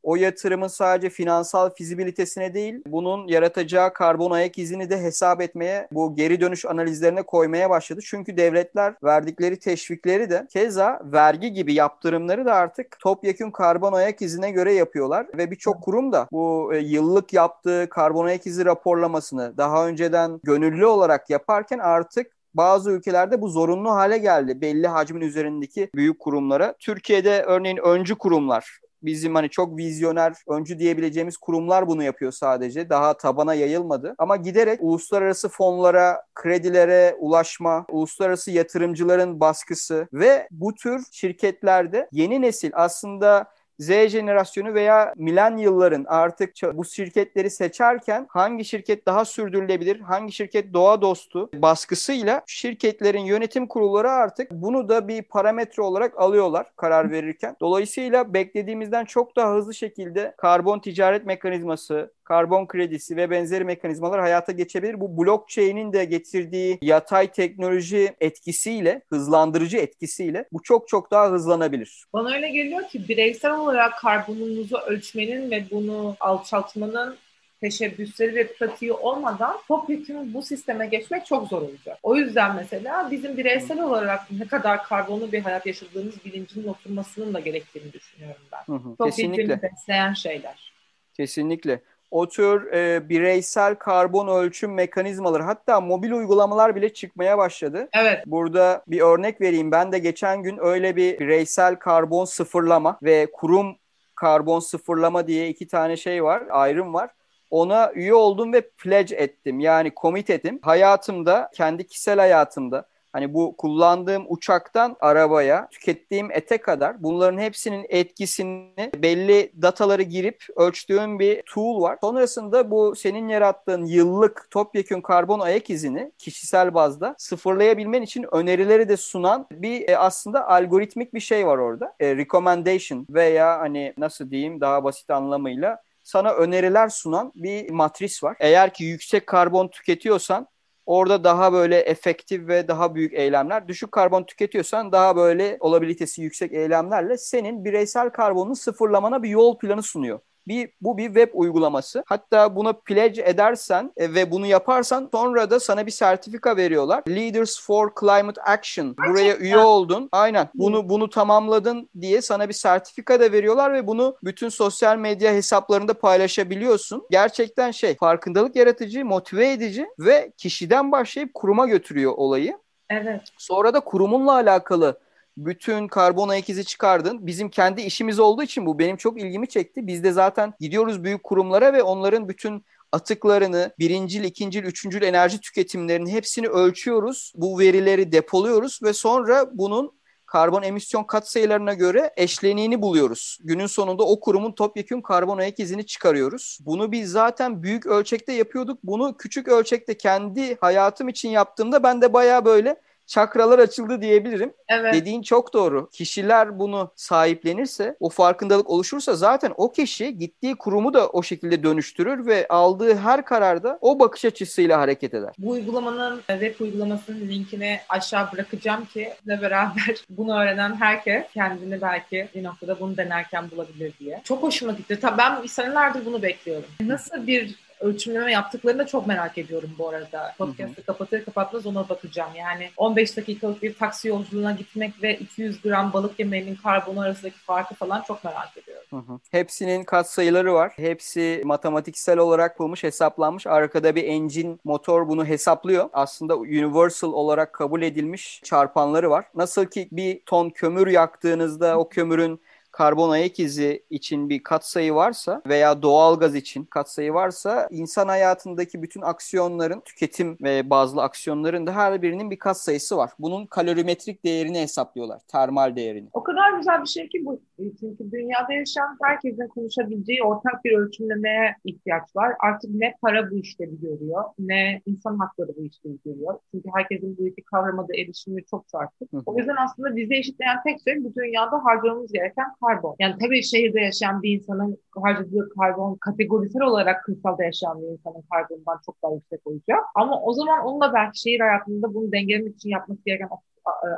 o 0.08 0.16
yatırımın 0.16 0.68
sadece 0.68 1.10
finansal 1.10 1.70
fizibilitesine 1.74 2.54
değil, 2.54 2.82
bunun 2.88 3.28
yaratacağı 3.28 3.94
karbon 3.94 4.32
ayak 4.32 4.58
izini 4.58 4.90
de 4.90 5.02
hesap 5.02 5.42
etmeye, 5.42 5.88
bu 5.92 6.16
geri 6.16 6.42
dönüş 6.42 6.66
analizlerine 6.66 7.22
koymaya 7.22 7.70
başladı. 7.70 8.00
Çünkü 8.04 8.38
devletler 8.38 8.94
verdikleri 9.04 9.60
teşvikleri 9.60 10.30
de 10.30 10.48
keza 10.54 11.02
vergi 11.04 11.54
gibi 11.54 11.74
yaptırımları 11.74 12.46
da 12.46 12.54
artık 12.54 13.00
topyekun 13.00 13.52
karbon 13.52 13.94
ayak 13.94 14.22
izine 14.22 14.52
göre 14.52 14.74
yapıyorlar 14.74 15.28
ve 15.38 15.52
birçok 15.52 15.84
kurum 15.84 16.12
da 16.12 16.28
bu 16.32 16.72
e, 16.74 16.78
yıllık 16.78 17.34
yaptığı 17.34 17.88
karbon 17.90 18.26
ayak 18.26 18.48
izi 18.48 18.66
raporlamasını 18.66 19.58
daha 19.58 19.88
önceden 19.88 20.40
gönüllü 20.44 20.86
olarak 20.86 21.30
yaparken 21.30 21.80
artık 21.80 22.37
bazı 22.54 22.92
ülkelerde 22.92 23.42
bu 23.42 23.50
zorunlu 23.50 23.92
hale 23.92 24.18
geldi 24.18 24.62
belli 24.62 24.88
hacmin 24.88 25.22
üzerindeki 25.22 25.90
büyük 25.96 26.20
kurumlara. 26.20 26.76
Türkiye'de 26.80 27.44
örneğin 27.44 27.78
öncü 27.78 28.16
kurumlar 28.16 28.80
bizim 29.04 29.36
hani 29.36 29.50
çok 29.50 29.78
vizyoner, 29.78 30.34
öncü 30.48 30.80
diyebileceğimiz 30.80 31.38
kurumlar 31.38 31.88
bunu 31.88 32.04
yapıyor 32.04 32.32
sadece. 32.32 32.90
Daha 32.90 33.18
tabana 33.18 33.54
yayılmadı. 33.54 34.16
Ama 34.18 34.36
giderek 34.36 34.80
uluslararası 34.82 35.50
fonlara, 35.50 36.24
kredilere 36.36 37.16
ulaşma, 37.20 37.86
uluslararası 37.90 38.52
yatırımcıların 38.52 39.40
baskısı 39.40 40.08
ve 40.14 40.48
bu 40.52 40.76
tür 40.76 41.04
şirketlerde 41.12 42.10
yeni 42.12 42.42
nesil 42.42 42.72
aslında 42.74 43.46
Z 43.80 44.08
jenerasyonu 44.08 44.74
veya 44.74 45.14
milenyılların 45.16 46.06
artık 46.08 46.54
bu 46.74 46.86
şirketleri 46.86 47.50
seçerken 47.50 48.26
hangi 48.30 48.66
şirket 48.66 49.06
daha 49.06 49.26
sürdürülebilir, 49.26 50.00
hangi 50.00 50.32
şirket 50.34 50.74
doğa 50.74 51.02
dostu 51.02 51.50
baskısıyla 51.54 52.42
şirketlerin 52.48 53.26
yönetim 53.26 53.68
kurulları 53.68 54.12
artık 54.12 54.52
bunu 54.52 54.90
da 54.90 55.08
bir 55.08 55.22
parametre 55.22 55.84
olarak 55.84 56.20
alıyorlar 56.20 56.66
karar 56.76 57.12
verirken. 57.12 57.56
Dolayısıyla 57.62 58.34
beklediğimizden 58.34 59.06
çok 59.06 59.36
daha 59.36 59.54
hızlı 59.56 59.74
şekilde 59.74 60.34
karbon 60.38 60.80
ticaret 60.80 61.26
mekanizması, 61.26 62.14
karbon 62.24 62.68
kredisi 62.68 63.18
ve 63.18 63.30
benzeri 63.30 63.64
mekanizmalar 63.64 64.20
hayata 64.20 64.52
geçebilir. 64.52 65.00
Bu 65.02 65.18
blockchain'in 65.18 65.94
de 65.94 66.06
getirdiği 66.06 66.78
yatay 66.82 67.32
teknoloji 67.32 68.16
etkisiyle, 68.20 69.02
hızlandırıcı 69.10 69.78
etkisiyle 69.78 70.46
bu 70.52 70.64
çok 70.64 70.88
çok 70.88 71.12
daha 71.12 71.32
hızlanabilir. 71.32 72.06
Bana 72.14 72.36
öyle 72.36 72.50
geliyor 72.50 72.84
ki 72.84 73.08
bireysel 73.10 73.52
karbonunuzu 73.96 74.78
ölçmenin 74.78 75.52
ve 75.52 75.66
bunu 75.72 76.16
alçaltmanın 76.20 77.18
teşebbüsleri 77.62 78.36
ve 78.36 78.54
pratiği 78.54 78.94
olmadan 78.94 79.58
topyekun 79.68 80.34
bu 80.34 80.42
sisteme 80.42 80.88
geçmek 80.88 81.26
çok 81.26 81.48
zor 81.48 81.62
olacak. 81.62 82.00
O 82.04 82.16
yüzden 82.16 82.56
mesela 82.56 83.12
bizim 83.12 83.38
bireysel 83.38 83.82
olarak 83.82 84.32
ne 84.32 84.48
kadar 84.48 84.84
karbonlu 84.84 85.32
bir 85.32 85.42
hayat 85.42 85.66
yaşadığımız 85.66 86.26
bilincinin 86.26 86.68
oturmasının 86.68 87.34
da 87.34 87.40
gerektiğini 87.40 87.94
düşünüyorum 87.94 88.42
ben. 88.52 89.06
Kesinlikle. 89.06 89.62
besleyen 89.62 90.14
şeyler. 90.14 90.74
Kesinlikle 91.14 91.82
o 92.12 92.28
tür 92.28 92.74
e, 92.74 93.10
bireysel 93.10 93.76
karbon 93.76 94.28
ölçüm 94.28 94.74
mekanizmaları 94.74 95.44
hatta 95.44 95.82
mobil 95.82 96.12
uygulamalar 96.12 96.76
bile 96.76 96.94
çıkmaya 96.94 97.38
başladı. 97.38 97.88
Evet. 97.94 98.24
Burada 98.26 98.84
bir 98.88 99.02
örnek 99.02 99.42
vereyim. 99.42 99.72
Ben 99.72 99.92
de 99.92 100.00
geçen 100.00 100.44
gün 100.44 100.58
öyle 100.62 100.96
bir 100.96 101.20
bireysel 101.20 101.76
karbon 101.76 102.26
sıfırlama 102.26 103.00
ve 103.04 103.28
kurum 103.34 103.76
karbon 104.16 104.60
sıfırlama 104.60 105.28
diye 105.28 105.50
iki 105.50 105.68
tane 105.68 105.98
şey 105.98 106.24
var, 106.24 106.44
ayrım 106.50 106.94
var. 106.94 107.10
Ona 107.50 107.92
üye 107.94 108.14
oldum 108.14 108.54
ve 108.54 108.62
pledge 108.62 109.16
ettim. 109.16 109.60
Yani 109.60 109.92
commit 110.02 110.30
ettim. 110.30 110.60
Hayatımda, 110.62 111.50
kendi 111.54 111.88
kişisel 111.88 112.20
hayatımda 112.20 112.86
Hani 113.18 113.34
bu 113.34 113.58
kullandığım 113.58 114.26
uçaktan 114.30 114.96
arabaya, 115.00 115.68
tükettiğim 115.72 116.32
ete 116.32 116.58
kadar 116.58 117.04
bunların 117.04 117.40
hepsinin 117.40 117.86
etkisini 117.90 118.92
belli 118.96 119.52
dataları 119.62 120.02
girip 120.02 120.46
ölçtüğüm 120.56 121.20
bir 121.20 121.42
tool 121.46 121.82
var. 121.82 121.98
Sonrasında 122.02 122.72
bu 122.72 122.96
senin 122.96 123.28
yarattığın 123.28 123.86
yıllık 123.86 124.48
topyekün 124.52 125.02
karbon 125.02 125.40
ayak 125.40 125.70
izini 125.70 126.12
kişisel 126.18 126.74
bazda 126.74 127.16
sıfırlayabilmen 127.18 128.02
için 128.02 128.26
önerileri 128.32 128.90
de 128.90 128.98
sunan 128.98 129.48
bir 129.52 129.90
e, 129.90 129.98
aslında 129.98 130.48
algoritmik 130.48 131.14
bir 131.14 131.20
şey 131.20 131.48
var 131.48 131.58
orada. 131.58 131.96
E, 132.00 132.16
recommendation 132.16 133.08
veya 133.10 133.60
hani 133.60 133.94
nasıl 133.98 134.32
diyeyim 134.32 134.62
daha 134.62 134.84
basit 134.84 135.10
anlamıyla 135.10 135.82
sana 136.04 136.34
öneriler 136.34 136.90
sunan 136.90 137.32
bir 137.36 137.70
matris 137.70 138.24
var. 138.24 138.38
Eğer 138.40 138.74
ki 138.74 138.84
yüksek 138.84 139.28
karbon 139.28 139.68
tüketiyorsan 139.68 140.48
orada 140.88 141.24
daha 141.24 141.54
böyle 141.54 141.78
efektif 141.80 142.48
ve 142.48 142.68
daha 142.68 142.96
büyük 142.96 143.14
eylemler. 143.14 143.68
Düşük 143.68 143.92
karbon 143.92 144.24
tüketiyorsan 144.24 144.92
daha 144.92 145.16
böyle 145.16 145.58
olabilitesi 145.60 146.22
yüksek 146.22 146.54
eylemlerle 146.54 147.18
senin 147.18 147.66
bireysel 147.66 148.10
karbonunu 148.10 148.56
sıfırlamana 148.56 149.24
bir 149.24 149.30
yol 149.30 149.60
planı 149.60 149.84
sunuyor. 149.84 150.20
Bir, 150.48 150.70
bu 150.82 150.98
bir 150.98 151.06
web 151.06 151.30
uygulaması. 151.34 152.04
Hatta 152.06 152.56
bunu 152.56 152.74
pledge 152.74 153.22
edersen 153.22 153.92
e, 153.98 154.14
ve 154.14 154.32
bunu 154.32 154.46
yaparsan 154.46 155.10
sonra 155.12 155.50
da 155.50 155.60
sana 155.60 155.86
bir 155.86 155.92
sertifika 155.92 156.58
veriyorlar. 156.58 157.04
Leaders 157.10 157.62
for 157.62 157.92
Climate 158.00 158.42
Action. 158.42 158.96
Buraya 159.08 159.38
üye 159.38 159.58
oldun. 159.58 160.10
Aynen. 160.12 160.50
Bunu 160.54 160.90
bunu 160.90 161.10
tamamladın 161.10 161.90
diye 162.02 162.22
sana 162.22 162.50
bir 162.50 162.54
sertifika 162.54 163.20
da 163.20 163.32
veriyorlar 163.32 163.74
ve 163.74 163.88
bunu 163.88 164.18
bütün 164.24 164.50
sosyal 164.50 164.98
medya 164.98 165.34
hesaplarında 165.34 165.94
paylaşabiliyorsun. 165.94 167.08
Gerçekten 167.12 167.72
şey 167.72 167.96
farkındalık 167.96 168.56
yaratıcı, 168.56 169.06
motive 169.06 169.52
edici 169.52 169.88
ve 170.00 170.32
kişiden 170.38 170.92
başlayıp 170.92 171.34
kuruma 171.34 171.68
götürüyor 171.68 172.14
olayı. 172.18 172.58
Evet. 172.90 173.22
Sonra 173.38 173.74
da 173.74 173.80
kurumunla 173.80 174.34
alakalı 174.34 175.00
bütün 175.38 175.88
karbon 175.88 176.30
ayak 176.30 176.50
izi 176.50 176.66
çıkardın. 176.66 177.28
Bizim 177.28 177.50
kendi 177.50 177.82
işimiz 177.82 178.20
olduğu 178.20 178.44
için 178.44 178.66
bu 178.66 178.80
benim 178.80 178.98
çok 178.98 179.22
ilgimi 179.22 179.48
çekti. 179.48 179.88
Biz 179.88 180.04
de 180.04 180.12
zaten 180.12 180.54
gidiyoruz 180.60 181.04
büyük 181.04 181.24
kurumlara 181.24 181.74
ve 181.74 181.84
onların 181.84 182.30
bütün 182.30 182.66
atıklarını, 182.92 183.74
birincil, 183.80 184.24
ikincil, 184.24 184.64
üçüncül 184.64 185.02
enerji 185.02 185.42
tüketimlerinin 185.42 186.10
hepsini 186.10 186.48
ölçüyoruz. 186.48 187.34
Bu 187.36 187.60
verileri 187.60 188.12
depoluyoruz 188.12 188.80
ve 188.84 188.94
sonra 188.94 189.50
bunun 189.54 189.98
karbon 190.26 190.64
emisyon 190.64 191.04
katsayılarına 191.04 191.74
göre 191.74 192.14
eşleniğini 192.18 192.82
buluyoruz. 192.82 193.38
Günün 193.44 193.68
sonunda 193.68 194.04
o 194.04 194.20
kurumun 194.20 194.52
topyekun 194.52 195.02
karbon 195.02 195.38
ayak 195.38 195.60
izini 195.60 195.86
çıkarıyoruz. 195.86 196.58
Bunu 196.62 196.92
biz 196.92 197.12
zaten 197.12 197.64
büyük 197.64 197.86
ölçekte 197.86 198.34
yapıyorduk. 198.34 198.80
Bunu 198.84 199.18
küçük 199.18 199.48
ölçekte 199.48 199.98
kendi 199.98 200.56
hayatım 200.56 201.10
için 201.10 201.30
yaptığımda 201.30 201.84
ben 201.84 202.02
de 202.02 202.14
baya 202.14 202.46
böyle 202.46 202.82
çakralar 203.08 203.60
açıldı 203.60 204.02
diyebilirim. 204.02 204.54
Evet. 204.70 204.94
Dediğin 204.94 205.22
çok 205.22 205.54
doğru. 205.54 205.90
Kişiler 205.90 206.60
bunu 206.60 206.92
sahiplenirse, 206.96 207.96
o 208.00 208.10
farkındalık 208.10 208.70
oluşursa 208.70 209.16
zaten 209.16 209.54
o 209.58 209.72
kişi 209.72 210.18
gittiği 210.18 210.56
kurumu 210.56 210.94
da 210.94 211.10
o 211.10 211.24
şekilde 211.24 211.64
dönüştürür 211.64 212.26
ve 212.26 212.48
aldığı 212.48 212.96
her 212.96 213.26
kararda 213.26 213.78
o 213.82 214.00
bakış 214.00 214.26
açısıyla 214.26 214.80
hareket 214.80 215.14
eder. 215.14 215.34
Bu 215.38 215.50
uygulamanın 215.50 216.22
web 216.28 216.60
uygulamasının 216.60 217.20
linkini 217.20 217.80
aşağı 217.90 218.32
bırakacağım 218.34 218.86
ki 218.86 219.14
de 219.28 219.42
beraber 219.42 219.96
bunu 220.10 220.40
öğrenen 220.42 220.76
herkes 220.76 221.24
kendini 221.34 221.82
belki 221.82 222.28
bir 222.36 222.44
noktada 222.44 222.80
bunu 222.80 222.98
denerken 222.98 223.52
bulabilir 223.52 223.94
diye. 224.00 224.22
Çok 224.24 224.44
hoşuma 224.44 224.72
gitti. 224.72 225.00
Tabii 225.02 225.18
ben 225.18 225.46
senelerdir 225.46 226.06
bunu 226.06 226.22
bekliyorum. 226.22 226.70
Nasıl 226.82 227.28
bir 227.28 227.67
ölçümleme 227.80 228.32
yaptıklarını 228.32 228.80
da 228.80 228.88
çok 228.88 229.08
merak 229.08 229.38
ediyorum 229.38 229.70
bu 229.78 229.90
arada. 229.90 230.34
Podcast'ı 230.38 230.84
kapatır 230.84 231.26
kapatmaz 231.26 231.66
ona 231.66 231.90
bakacağım. 231.90 232.32
Yani 232.36 232.70
15 232.78 233.18
dakikalık 233.18 233.64
bir 233.64 233.74
taksi 233.74 234.08
yolculuğuna 234.08 234.52
gitmek 234.52 235.04
ve 235.04 235.18
200 235.18 235.62
gram 235.62 235.94
balık 235.94 236.20
yemeğinin 236.20 236.56
karbonu 236.56 237.02
arasındaki 237.02 237.38
farkı 237.38 237.76
falan 237.76 238.02
çok 238.02 238.24
merak 238.24 238.58
ediyorum. 238.58 238.86
Hı 238.90 238.96
hı. 238.96 239.20
Hepsinin 239.32 239.84
katsayıları 239.84 240.54
var. 240.54 240.72
Hepsi 240.76 241.42
matematiksel 241.46 242.18
olarak 242.18 242.58
yapılmış, 242.58 242.84
hesaplanmış. 242.84 243.48
Arkada 243.48 243.96
bir 243.96 244.04
engine, 244.04 244.58
motor 244.64 245.08
bunu 245.08 245.26
hesaplıyor. 245.26 245.90
Aslında 245.94 246.38
universal 246.38 247.14
olarak 247.14 247.54
kabul 247.54 247.82
edilmiş 247.82 248.42
çarpanları 248.44 249.10
var. 249.10 249.26
Nasıl 249.36 249.66
ki 249.66 249.88
bir 249.92 250.22
ton 250.26 250.50
kömür 250.50 250.88
yaktığınızda 250.88 251.78
o 251.80 251.90
kömürün 251.90 252.42
karbon 252.78 253.10
ayak 253.10 253.40
izi 253.40 253.84
için 253.90 254.30
bir 254.30 254.44
katsayı 254.44 254.94
varsa 254.94 255.42
veya 255.48 255.82
doğal 255.82 256.20
gaz 256.20 256.36
için 256.36 256.64
katsayı 256.66 257.14
varsa 257.14 257.68
insan 257.72 258.08
hayatındaki 258.08 258.82
bütün 258.82 259.02
aksiyonların 259.02 259.80
tüketim 259.80 260.38
ve 260.44 260.70
bazı 260.70 261.02
aksiyonların 261.02 261.68
da 261.68 261.76
her 261.76 262.02
birinin 262.02 262.32
bir 262.32 262.40
katsayısı 262.40 262.98
var. 262.98 263.12
Bunun 263.20 263.46
kalorimetrik 263.46 264.26
değerini 264.26 264.60
hesaplıyorlar. 264.60 265.22
Termal 265.28 265.76
değerini. 265.76 266.10
O 266.14 266.24
kadar 266.24 266.58
güzel 266.58 266.82
bir 266.82 266.88
şey 266.88 267.10
ki 267.10 267.26
bu. 267.26 267.42
Çünkü 267.58 268.12
dünyada 268.12 268.54
yaşayan 268.54 268.98
herkesin 269.04 269.48
konuşabileceği 269.48 270.24
ortak 270.24 270.66
bir 270.66 270.78
ölçümlemeye 270.78 271.56
ihtiyaç 271.66 272.16
var. 272.16 272.34
Artık 272.40 272.70
ne 272.70 272.94
para 273.02 273.32
bu 273.32 273.38
işlevi 273.38 273.80
görüyor 273.80 274.24
ne 274.40 274.82
insan 274.86 275.18
hakları 275.18 275.56
bu 275.58 275.66
işlevi 275.66 275.98
görüyor. 276.06 276.40
Çünkü 276.52 276.70
herkesin 276.76 277.18
bu 277.18 277.28
iki 277.28 277.44
kavrama 277.44 277.88
da 277.88 277.94
erişimi 277.98 278.46
çok 278.46 278.70
farklı. 278.70 279.08
O 279.26 279.38
yüzden 279.38 279.56
aslında 279.66 279.96
bizi 279.96 280.16
eşitleyen 280.16 280.58
tek 280.64 280.80
şey 280.88 281.04
bu 281.04 281.16
dünyada 281.16 281.66
harcamamız 281.66 282.12
gereken 282.12 282.46
karbon. 282.68 282.96
Yani 283.00 283.16
tabii 283.22 283.44
şehirde 283.44 283.80
yaşayan 283.80 284.22
bir 284.24 284.40
insanın 284.40 284.78
harcadığı 285.04 285.50
karbon 285.60 285.96
kategorisel 285.96 286.62
olarak 286.62 287.04
kırsalda 287.06 287.44
yaşayan 287.44 287.82
bir 287.82 287.88
insanın 287.88 288.24
karbonundan 288.32 288.80
çok 288.86 288.96
daha 289.04 289.14
yüksek 289.14 289.48
olacak. 289.48 289.80
Ama 289.96 290.22
o 290.22 290.34
zaman 290.34 290.66
onunla 290.66 290.94
belki 290.94 291.20
şehir 291.20 291.40
hayatında 291.40 291.94
bunu 291.94 292.12
dengelemek 292.12 292.56
için 292.56 292.70
yapması 292.70 293.02
gereken 293.06 293.30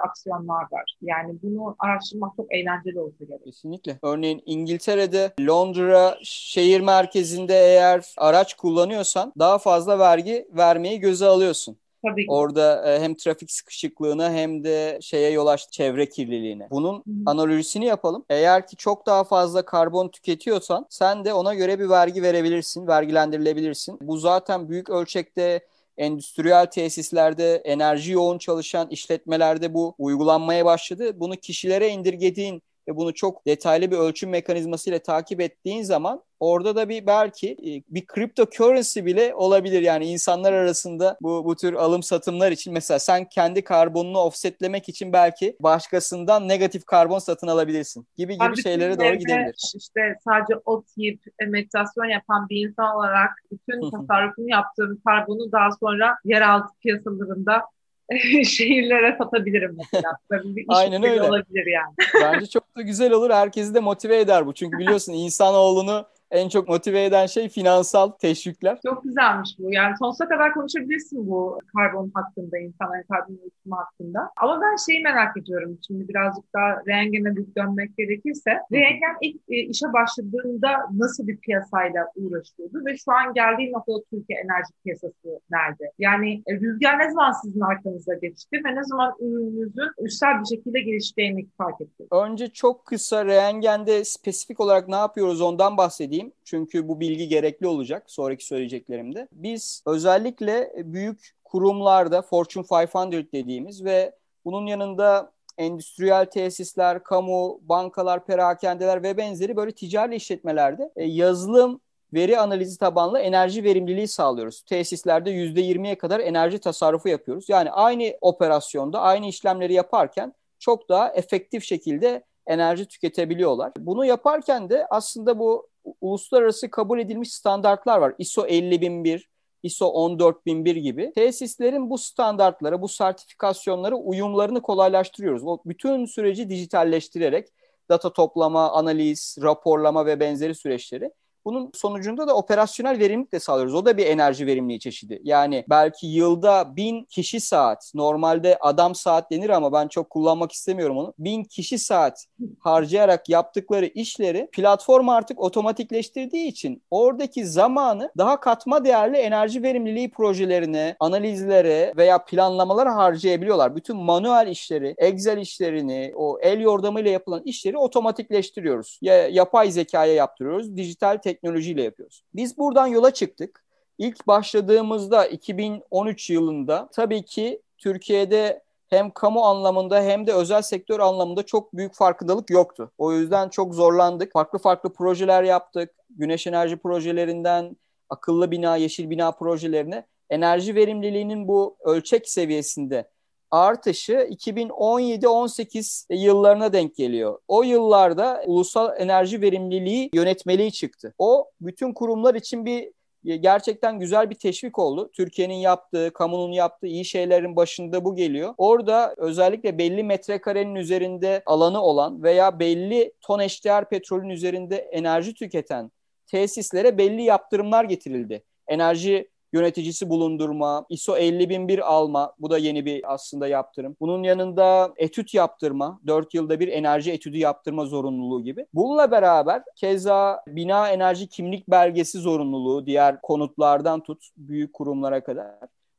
aksiyonlar 0.08 0.62
var. 0.72 0.98
Yani 1.02 1.40
bunu 1.44 1.76
araştırmak 1.80 2.36
çok 2.36 2.54
eğlenceli 2.56 3.00
olsa 3.00 3.26
gerek. 3.26 3.44
Kesinlikle. 3.44 4.00
Örneğin 4.04 4.42
İngiltere'de 4.46 5.34
Londra 5.48 6.18
şehir 6.24 6.82
merkezinde 6.82 7.54
eğer 7.54 8.14
araç 8.18 8.54
kullanıyorsan 8.54 9.34
daha 9.40 9.58
fazla 9.58 10.00
vergi 10.00 10.48
vermeyi 10.52 11.00
göze 11.00 11.26
alıyorsun. 11.26 11.78
Tabii 12.06 12.26
ki. 12.26 12.32
Orada 12.32 12.94
e, 12.94 13.00
hem 13.02 13.16
trafik 13.16 13.52
sıkışıklığına 13.52 14.32
hem 14.32 14.64
de 14.64 15.00
şeye 15.02 15.32
yol 15.32 15.48
açtı 15.48 15.72
çevre 15.72 16.10
kirliliğine. 16.10 16.68
Bunun 16.72 16.96
Hı-hı. 16.96 17.16
analojisini 17.26 17.86
yapalım. 17.86 18.26
Eğer 18.30 18.68
ki 18.68 18.76
çok 18.76 19.06
daha 19.06 19.24
fazla 19.24 19.66
karbon 19.66 20.08
tüketiyorsan 20.08 20.86
sen 20.90 21.26
de 21.26 21.34
ona 21.34 21.54
göre 21.54 21.80
bir 21.80 21.90
vergi 21.90 22.22
verebilirsin, 22.22 22.88
vergilendirilebilirsin. 22.88 23.98
Bu 24.02 24.18
zaten 24.18 24.70
büyük 24.70 24.90
ölçekte 24.90 25.66
endüstriyel 25.98 26.66
tesislerde, 26.66 27.56
enerji 27.56 28.12
yoğun 28.12 28.38
çalışan 28.38 28.90
işletmelerde 28.90 29.74
bu 29.74 29.96
uygulanmaya 29.98 30.66
başladı. 30.66 31.20
Bunu 31.20 31.36
kişilere 31.36 31.90
indirgediğin 31.90 32.62
ve 32.90 32.96
bunu 32.96 33.14
çok 33.14 33.48
detaylı 33.48 33.92
bir 33.92 33.98
ölçüm 33.98 34.30
mekanizmasıyla 34.30 35.00
takip 35.00 35.42
ettiğin 35.42 35.84
zaman 35.84 36.24
orada 36.40 36.76
da 36.76 36.90
bir 36.90 37.08
belki 37.08 37.52
e, 37.52 37.94
bir 37.96 38.06
cryptocurrency 38.16 39.06
bile 39.06 39.36
olabilir. 39.36 39.82
Yani 39.82 40.06
insanlar 40.06 40.54
arasında 40.54 41.18
bu 41.22 41.46
bu 41.46 41.56
tür 41.56 41.74
alım 41.74 42.04
satımlar 42.04 42.52
için 42.52 42.74
mesela 42.74 43.00
sen 43.00 43.26
kendi 43.26 43.64
karbonunu 43.64 44.18
offsetlemek 44.18 44.90
için 44.90 45.14
belki 45.14 45.58
başkasından 45.60 46.48
negatif 46.48 46.86
karbon 46.86 47.20
satın 47.20 47.48
alabilirsin 47.48 48.08
gibi 48.18 48.34
gibi 48.34 48.44
Abi, 48.44 48.62
şeylere 48.62 49.00
doğru 49.00 49.16
gidebilir. 49.16 49.74
İşte 49.76 50.16
sadece 50.24 50.56
ot 50.66 50.86
yiyip 50.98 51.22
e, 51.40 51.46
meditasyon 51.46 52.06
yapan 52.06 52.50
bir 52.50 52.68
insan 52.68 52.96
olarak 52.96 53.30
bütün 53.52 53.92
tasarrufunu 53.92 54.50
yaptığım 54.50 55.02
karbonu 55.06 55.52
daha 55.52 55.70
sonra 55.80 56.18
yeraltı 56.26 56.74
piyasalarında 56.82 57.62
şehirlere 58.46 59.16
satabilirim 59.18 59.78
mesela. 59.78 60.12
Bir 60.32 60.62
iş 60.62 60.66
Aynen 60.70 61.04
öyle. 61.04 61.22
olabilir 61.22 61.66
yani. 61.66 61.94
Bence 62.24 62.46
çok 62.46 62.78
da 62.78 62.82
güzel 62.82 63.12
olur. 63.12 63.30
Herkesi 63.30 63.74
de 63.74 63.80
motive 63.80 64.20
eder 64.20 64.46
bu. 64.48 64.54
Çünkü 64.54 64.78
biliyorsun 64.78 65.14
insanoğlunu 65.26 66.06
en 66.32 66.50
çok 66.50 66.68
motive 66.68 67.04
eden 67.04 67.26
şey 67.26 67.50
finansal 67.50 68.10
teşvikler. 68.10 68.80
Çok 68.86 69.04
güzelmiş 69.04 69.50
bu. 69.60 69.74
Yani 69.74 69.98
sonsuza 70.00 70.28
kadar 70.30 70.54
konuşabilirsin 70.54 71.30
bu 71.30 71.60
karbon 71.78 72.12
hakkında, 72.14 72.58
insanların 72.58 73.04
karbon 73.12 73.34
üretimi 73.34 73.76
hakkında. 73.76 74.32
Ama 74.38 74.62
ben 74.62 74.76
şeyi 74.86 75.04
merak 75.04 75.38
ediyorum. 75.38 75.80
Şimdi 75.88 76.08
birazcık 76.08 76.54
daha 76.56 76.82
Rengen'e 76.88 77.36
bir 77.36 77.56
dönmek 77.56 77.98
gerekirse. 77.98 78.52
Rengen 78.72 79.16
ilk 79.22 79.42
e, 79.50 79.56
işe 79.56 79.94
başladığında 79.94 80.70
nasıl 80.92 81.28
bir 81.28 81.38
piyasayla 81.38 82.08
uğraşıyordu 82.16 82.86
ve 82.86 82.98
şu 82.98 83.12
an 83.12 83.34
geldiği 83.34 83.72
noktada 83.72 83.98
Türkiye 84.10 84.40
enerji 84.40 84.74
piyasası 84.84 85.40
nerede? 85.52 85.92
Yani 86.00 86.44
e, 86.48 86.54
rüzgar 86.54 87.00
ne 87.00 87.10
zaman 87.12 87.32
sizin 87.32 87.62
arkanıza 87.62 88.14
geçti 88.14 88.62
ve 88.66 88.76
ne 88.76 88.84
zaman 88.84 89.14
ürününüzün 89.20 89.90
üstel 90.06 90.40
bir 90.42 90.56
şekilde 90.56 90.80
geliştiğini 90.82 91.48
fark 91.58 91.82
ettiniz? 91.82 92.10
Önce 92.12 92.48
çok 92.48 92.86
kısa 92.86 93.26
Rengen'de 93.26 94.06
spesifik 94.06 94.60
olarak 94.60 94.88
ne 94.88 94.96
yapıyoruz 94.96 95.42
ondan 95.42 95.78
bahsedeyim 95.78 96.19
söyleyeyim. 96.20 96.34
Çünkü 96.46 96.88
bu 96.88 97.00
bilgi 97.00 97.28
gerekli 97.28 97.68
olacak 97.68 98.04
sonraki 98.08 98.46
söyleyeceklerimde. 98.46 99.28
Biz 99.32 99.84
özellikle 99.86 100.74
büyük 100.78 101.36
kurumlarda 101.44 102.22
Fortune 102.22 102.66
500 102.72 103.32
dediğimiz 103.34 103.86
ve 103.86 104.12
bunun 104.46 104.68
yanında 104.68 105.32
endüstriyel 105.58 106.26
tesisler, 106.26 107.04
kamu, 107.04 107.60
bankalar, 107.62 108.26
perakendeler 108.26 109.04
ve 109.04 109.18
benzeri 109.18 109.56
böyle 109.56 109.72
ticari 109.72 110.16
işletmelerde 110.16 110.92
e, 110.96 111.04
yazılım 111.06 111.82
veri 112.14 112.40
analizi 112.40 112.78
tabanlı 112.78 113.20
enerji 113.20 113.64
verimliliği 113.64 114.08
sağlıyoruz. 114.08 114.62
Tesislerde 114.62 115.32
%20'ye 115.32 115.98
kadar 115.98 116.20
enerji 116.20 116.60
tasarrufu 116.60 117.10
yapıyoruz. 117.10 117.50
Yani 117.50 117.72
aynı 117.72 118.14
operasyonda 118.22 119.00
aynı 119.02 119.28
işlemleri 119.28 119.74
yaparken 119.74 120.34
çok 120.60 120.90
daha 120.90 121.10
efektif 121.14 121.64
şekilde 121.64 122.24
enerji 122.48 122.86
tüketebiliyorlar. 122.86 123.72
Bunu 123.78 124.06
yaparken 124.06 124.70
de 124.70 124.88
aslında 124.90 125.40
bu 125.40 125.70
uluslararası 126.02 126.70
kabul 126.70 127.00
edilmiş 127.00 127.34
standartlar 127.34 128.00
var. 128.00 128.14
ISO 128.18 128.46
50001, 128.48 129.30
ISO 129.64 129.88
14001 129.88 130.76
gibi 130.76 131.12
tesislerin 131.16 131.90
bu 131.90 131.98
standartlara, 131.98 132.82
bu 132.82 132.88
sertifikasyonlara 132.88 133.96
uyumlarını 133.96 134.62
kolaylaştırıyoruz. 134.62 135.44
O 135.46 135.58
bütün 135.66 136.06
süreci 136.06 136.50
dijitalleştirerek 136.50 137.48
data 137.90 138.14
toplama, 138.14 138.72
analiz, 138.72 139.38
raporlama 139.42 140.06
ve 140.06 140.20
benzeri 140.20 140.56
süreçleri 140.56 141.12
bunun 141.46 141.72
sonucunda 141.74 142.28
da 142.28 142.36
operasyonel 142.36 143.00
verimlilik 143.00 143.32
de 143.32 143.40
sağlıyoruz. 143.40 143.76
O 143.76 143.86
da 143.86 143.98
bir 143.98 144.06
enerji 144.06 144.48
verimliliği 144.48 144.80
çeşidi. 144.80 145.22
Yani 145.24 145.66
belki 145.70 146.08
yılda 146.08 146.76
bin 146.76 147.04
kişi 147.06 147.40
saat, 147.40 147.92
normalde 147.96 148.58
adam 148.62 148.96
saat 148.96 149.32
denir 149.32 149.50
ama 149.50 149.74
ben 149.74 149.88
çok 149.88 150.10
kullanmak 150.10 150.52
istemiyorum 150.52 150.98
onu. 150.98 151.14
Bin 151.20 151.44
kişi 151.44 151.80
saat 151.80 152.26
harcayarak 152.60 153.30
yaptıkları 153.30 153.86
işleri 153.86 154.50
platform 154.52 155.10
artık 155.10 155.40
otomatikleştirdiği 155.40 156.48
için 156.48 156.84
oradaki 156.92 157.46
zamanı 157.46 158.12
daha 158.18 158.40
katma 158.40 158.86
değerli 158.86 159.18
enerji 159.18 159.64
verimliliği 159.64 160.12
projelerine, 160.12 160.96
analizlere 161.00 161.94
veya 161.98 162.26
planlamalara 162.26 162.96
harcayabiliyorlar. 162.96 163.76
Bütün 163.76 163.98
manuel 163.98 164.48
işleri, 164.48 164.96
Excel 164.98 165.38
işlerini, 165.38 166.14
o 166.16 166.40
el 166.42 166.60
yordamıyla 166.60 167.12
yapılan 167.12 167.42
işleri 167.46 167.78
otomatikleştiriyoruz. 167.78 169.00
Ya 169.02 169.28
yapay 169.28 169.72
zekaya 169.72 170.14
yaptırıyoruz, 170.14 170.78
dijital 170.78 171.18
teknolojiyle 171.34 171.84
yapıyoruz. 171.84 172.24
Biz 172.36 172.58
buradan 172.58 172.88
yola 172.88 173.14
çıktık. 173.14 173.64
İlk 173.98 174.28
başladığımızda 174.28 175.26
2013 175.26 176.30
yılında 176.30 176.90
tabii 176.92 177.26
ki 177.26 177.62
Türkiye'de 177.78 178.64
hem 178.88 179.12
kamu 179.12 179.42
anlamında 179.46 180.02
hem 180.02 180.28
de 180.28 180.34
özel 180.34 180.62
sektör 180.62 181.00
anlamında 181.00 181.44
çok 181.44 181.74
büyük 181.74 181.96
farkındalık 181.96 182.50
yoktu. 182.50 182.92
O 182.98 183.14
yüzden 183.14 183.50
çok 183.50 183.76
zorlandık. 183.76 184.34
Farklı 184.34 184.60
farklı 184.60 184.94
projeler 184.94 185.44
yaptık. 185.44 185.96
Güneş 186.10 186.48
enerji 186.48 186.78
projelerinden 186.78 187.78
akıllı 188.10 188.52
bina, 188.52 188.76
yeşil 188.76 189.10
bina 189.10 189.32
projelerine 189.32 190.06
enerji 190.30 190.76
verimliliğinin 190.76 191.48
bu 191.48 191.78
ölçek 191.80 192.30
seviyesinde 192.30 193.10
artışı 193.52 194.14
2017-18 194.14 196.06
yıllarına 196.14 196.74
denk 196.74 196.96
geliyor. 196.96 197.40
O 197.48 197.64
yıllarda 197.64 198.44
ulusal 198.46 199.02
enerji 199.02 199.42
verimliliği 199.42 200.10
yönetmeliği 200.14 200.72
çıktı. 200.72 201.14
O 201.18 201.50
bütün 201.62 201.94
kurumlar 201.94 202.36
için 202.36 202.66
bir 202.66 202.92
gerçekten 203.24 204.00
güzel 204.00 204.30
bir 204.30 204.36
teşvik 204.36 204.80
oldu. 204.80 205.10
Türkiye'nin 205.14 205.56
yaptığı, 205.56 206.14
kamunun 206.14 206.52
yaptığı 206.52 206.88
iyi 206.88 207.06
şeylerin 207.06 207.56
başında 207.56 208.06
bu 208.06 208.16
geliyor. 208.16 208.54
Orada 208.58 209.16
özellikle 209.18 209.78
belli 209.78 210.04
metrekarenin 210.04 210.76
üzerinde 210.76 211.44
alanı 211.46 211.82
olan 211.82 212.24
veya 212.24 212.60
belli 212.60 213.14
ton 213.22 213.40
eşdeğer 213.40 213.90
petrolün 213.90 214.30
üzerinde 214.30 214.76
enerji 214.76 215.34
tüketen 215.34 215.92
tesislere 216.28 216.98
belli 216.98 217.24
yaptırımlar 217.24 217.84
getirildi. 217.84 218.44
Enerji 218.68 219.30
yöneticisi 219.54 220.10
bulundurma, 220.10 220.86
ISO 220.90 221.18
50001 221.18 221.94
alma. 221.94 222.34
Bu 222.40 222.50
da 222.50 222.58
yeni 222.58 222.86
bir 222.86 223.14
aslında 223.14 223.48
yaptırım. 223.48 223.96
Bunun 224.00 224.24
yanında 224.24 224.94
etüt 224.98 225.34
yaptırma, 225.34 226.00
4 226.08 226.34
yılda 226.34 226.60
bir 226.60 226.68
enerji 226.68 227.12
etüdü 227.12 227.38
yaptırma 227.38 227.86
zorunluluğu 227.86 228.44
gibi. 228.44 228.66
Bununla 228.74 229.12
beraber 229.12 229.64
keza 229.76 230.44
bina 230.48 230.90
enerji 230.90 231.28
kimlik 231.28 231.70
belgesi 231.70 232.20
zorunluluğu 232.20 232.86
diğer 232.86 233.22
konutlardan 233.22 234.04
tut 234.04 234.28
büyük 234.38 234.74
kurumlara 234.74 235.24
kadar. 235.24 235.56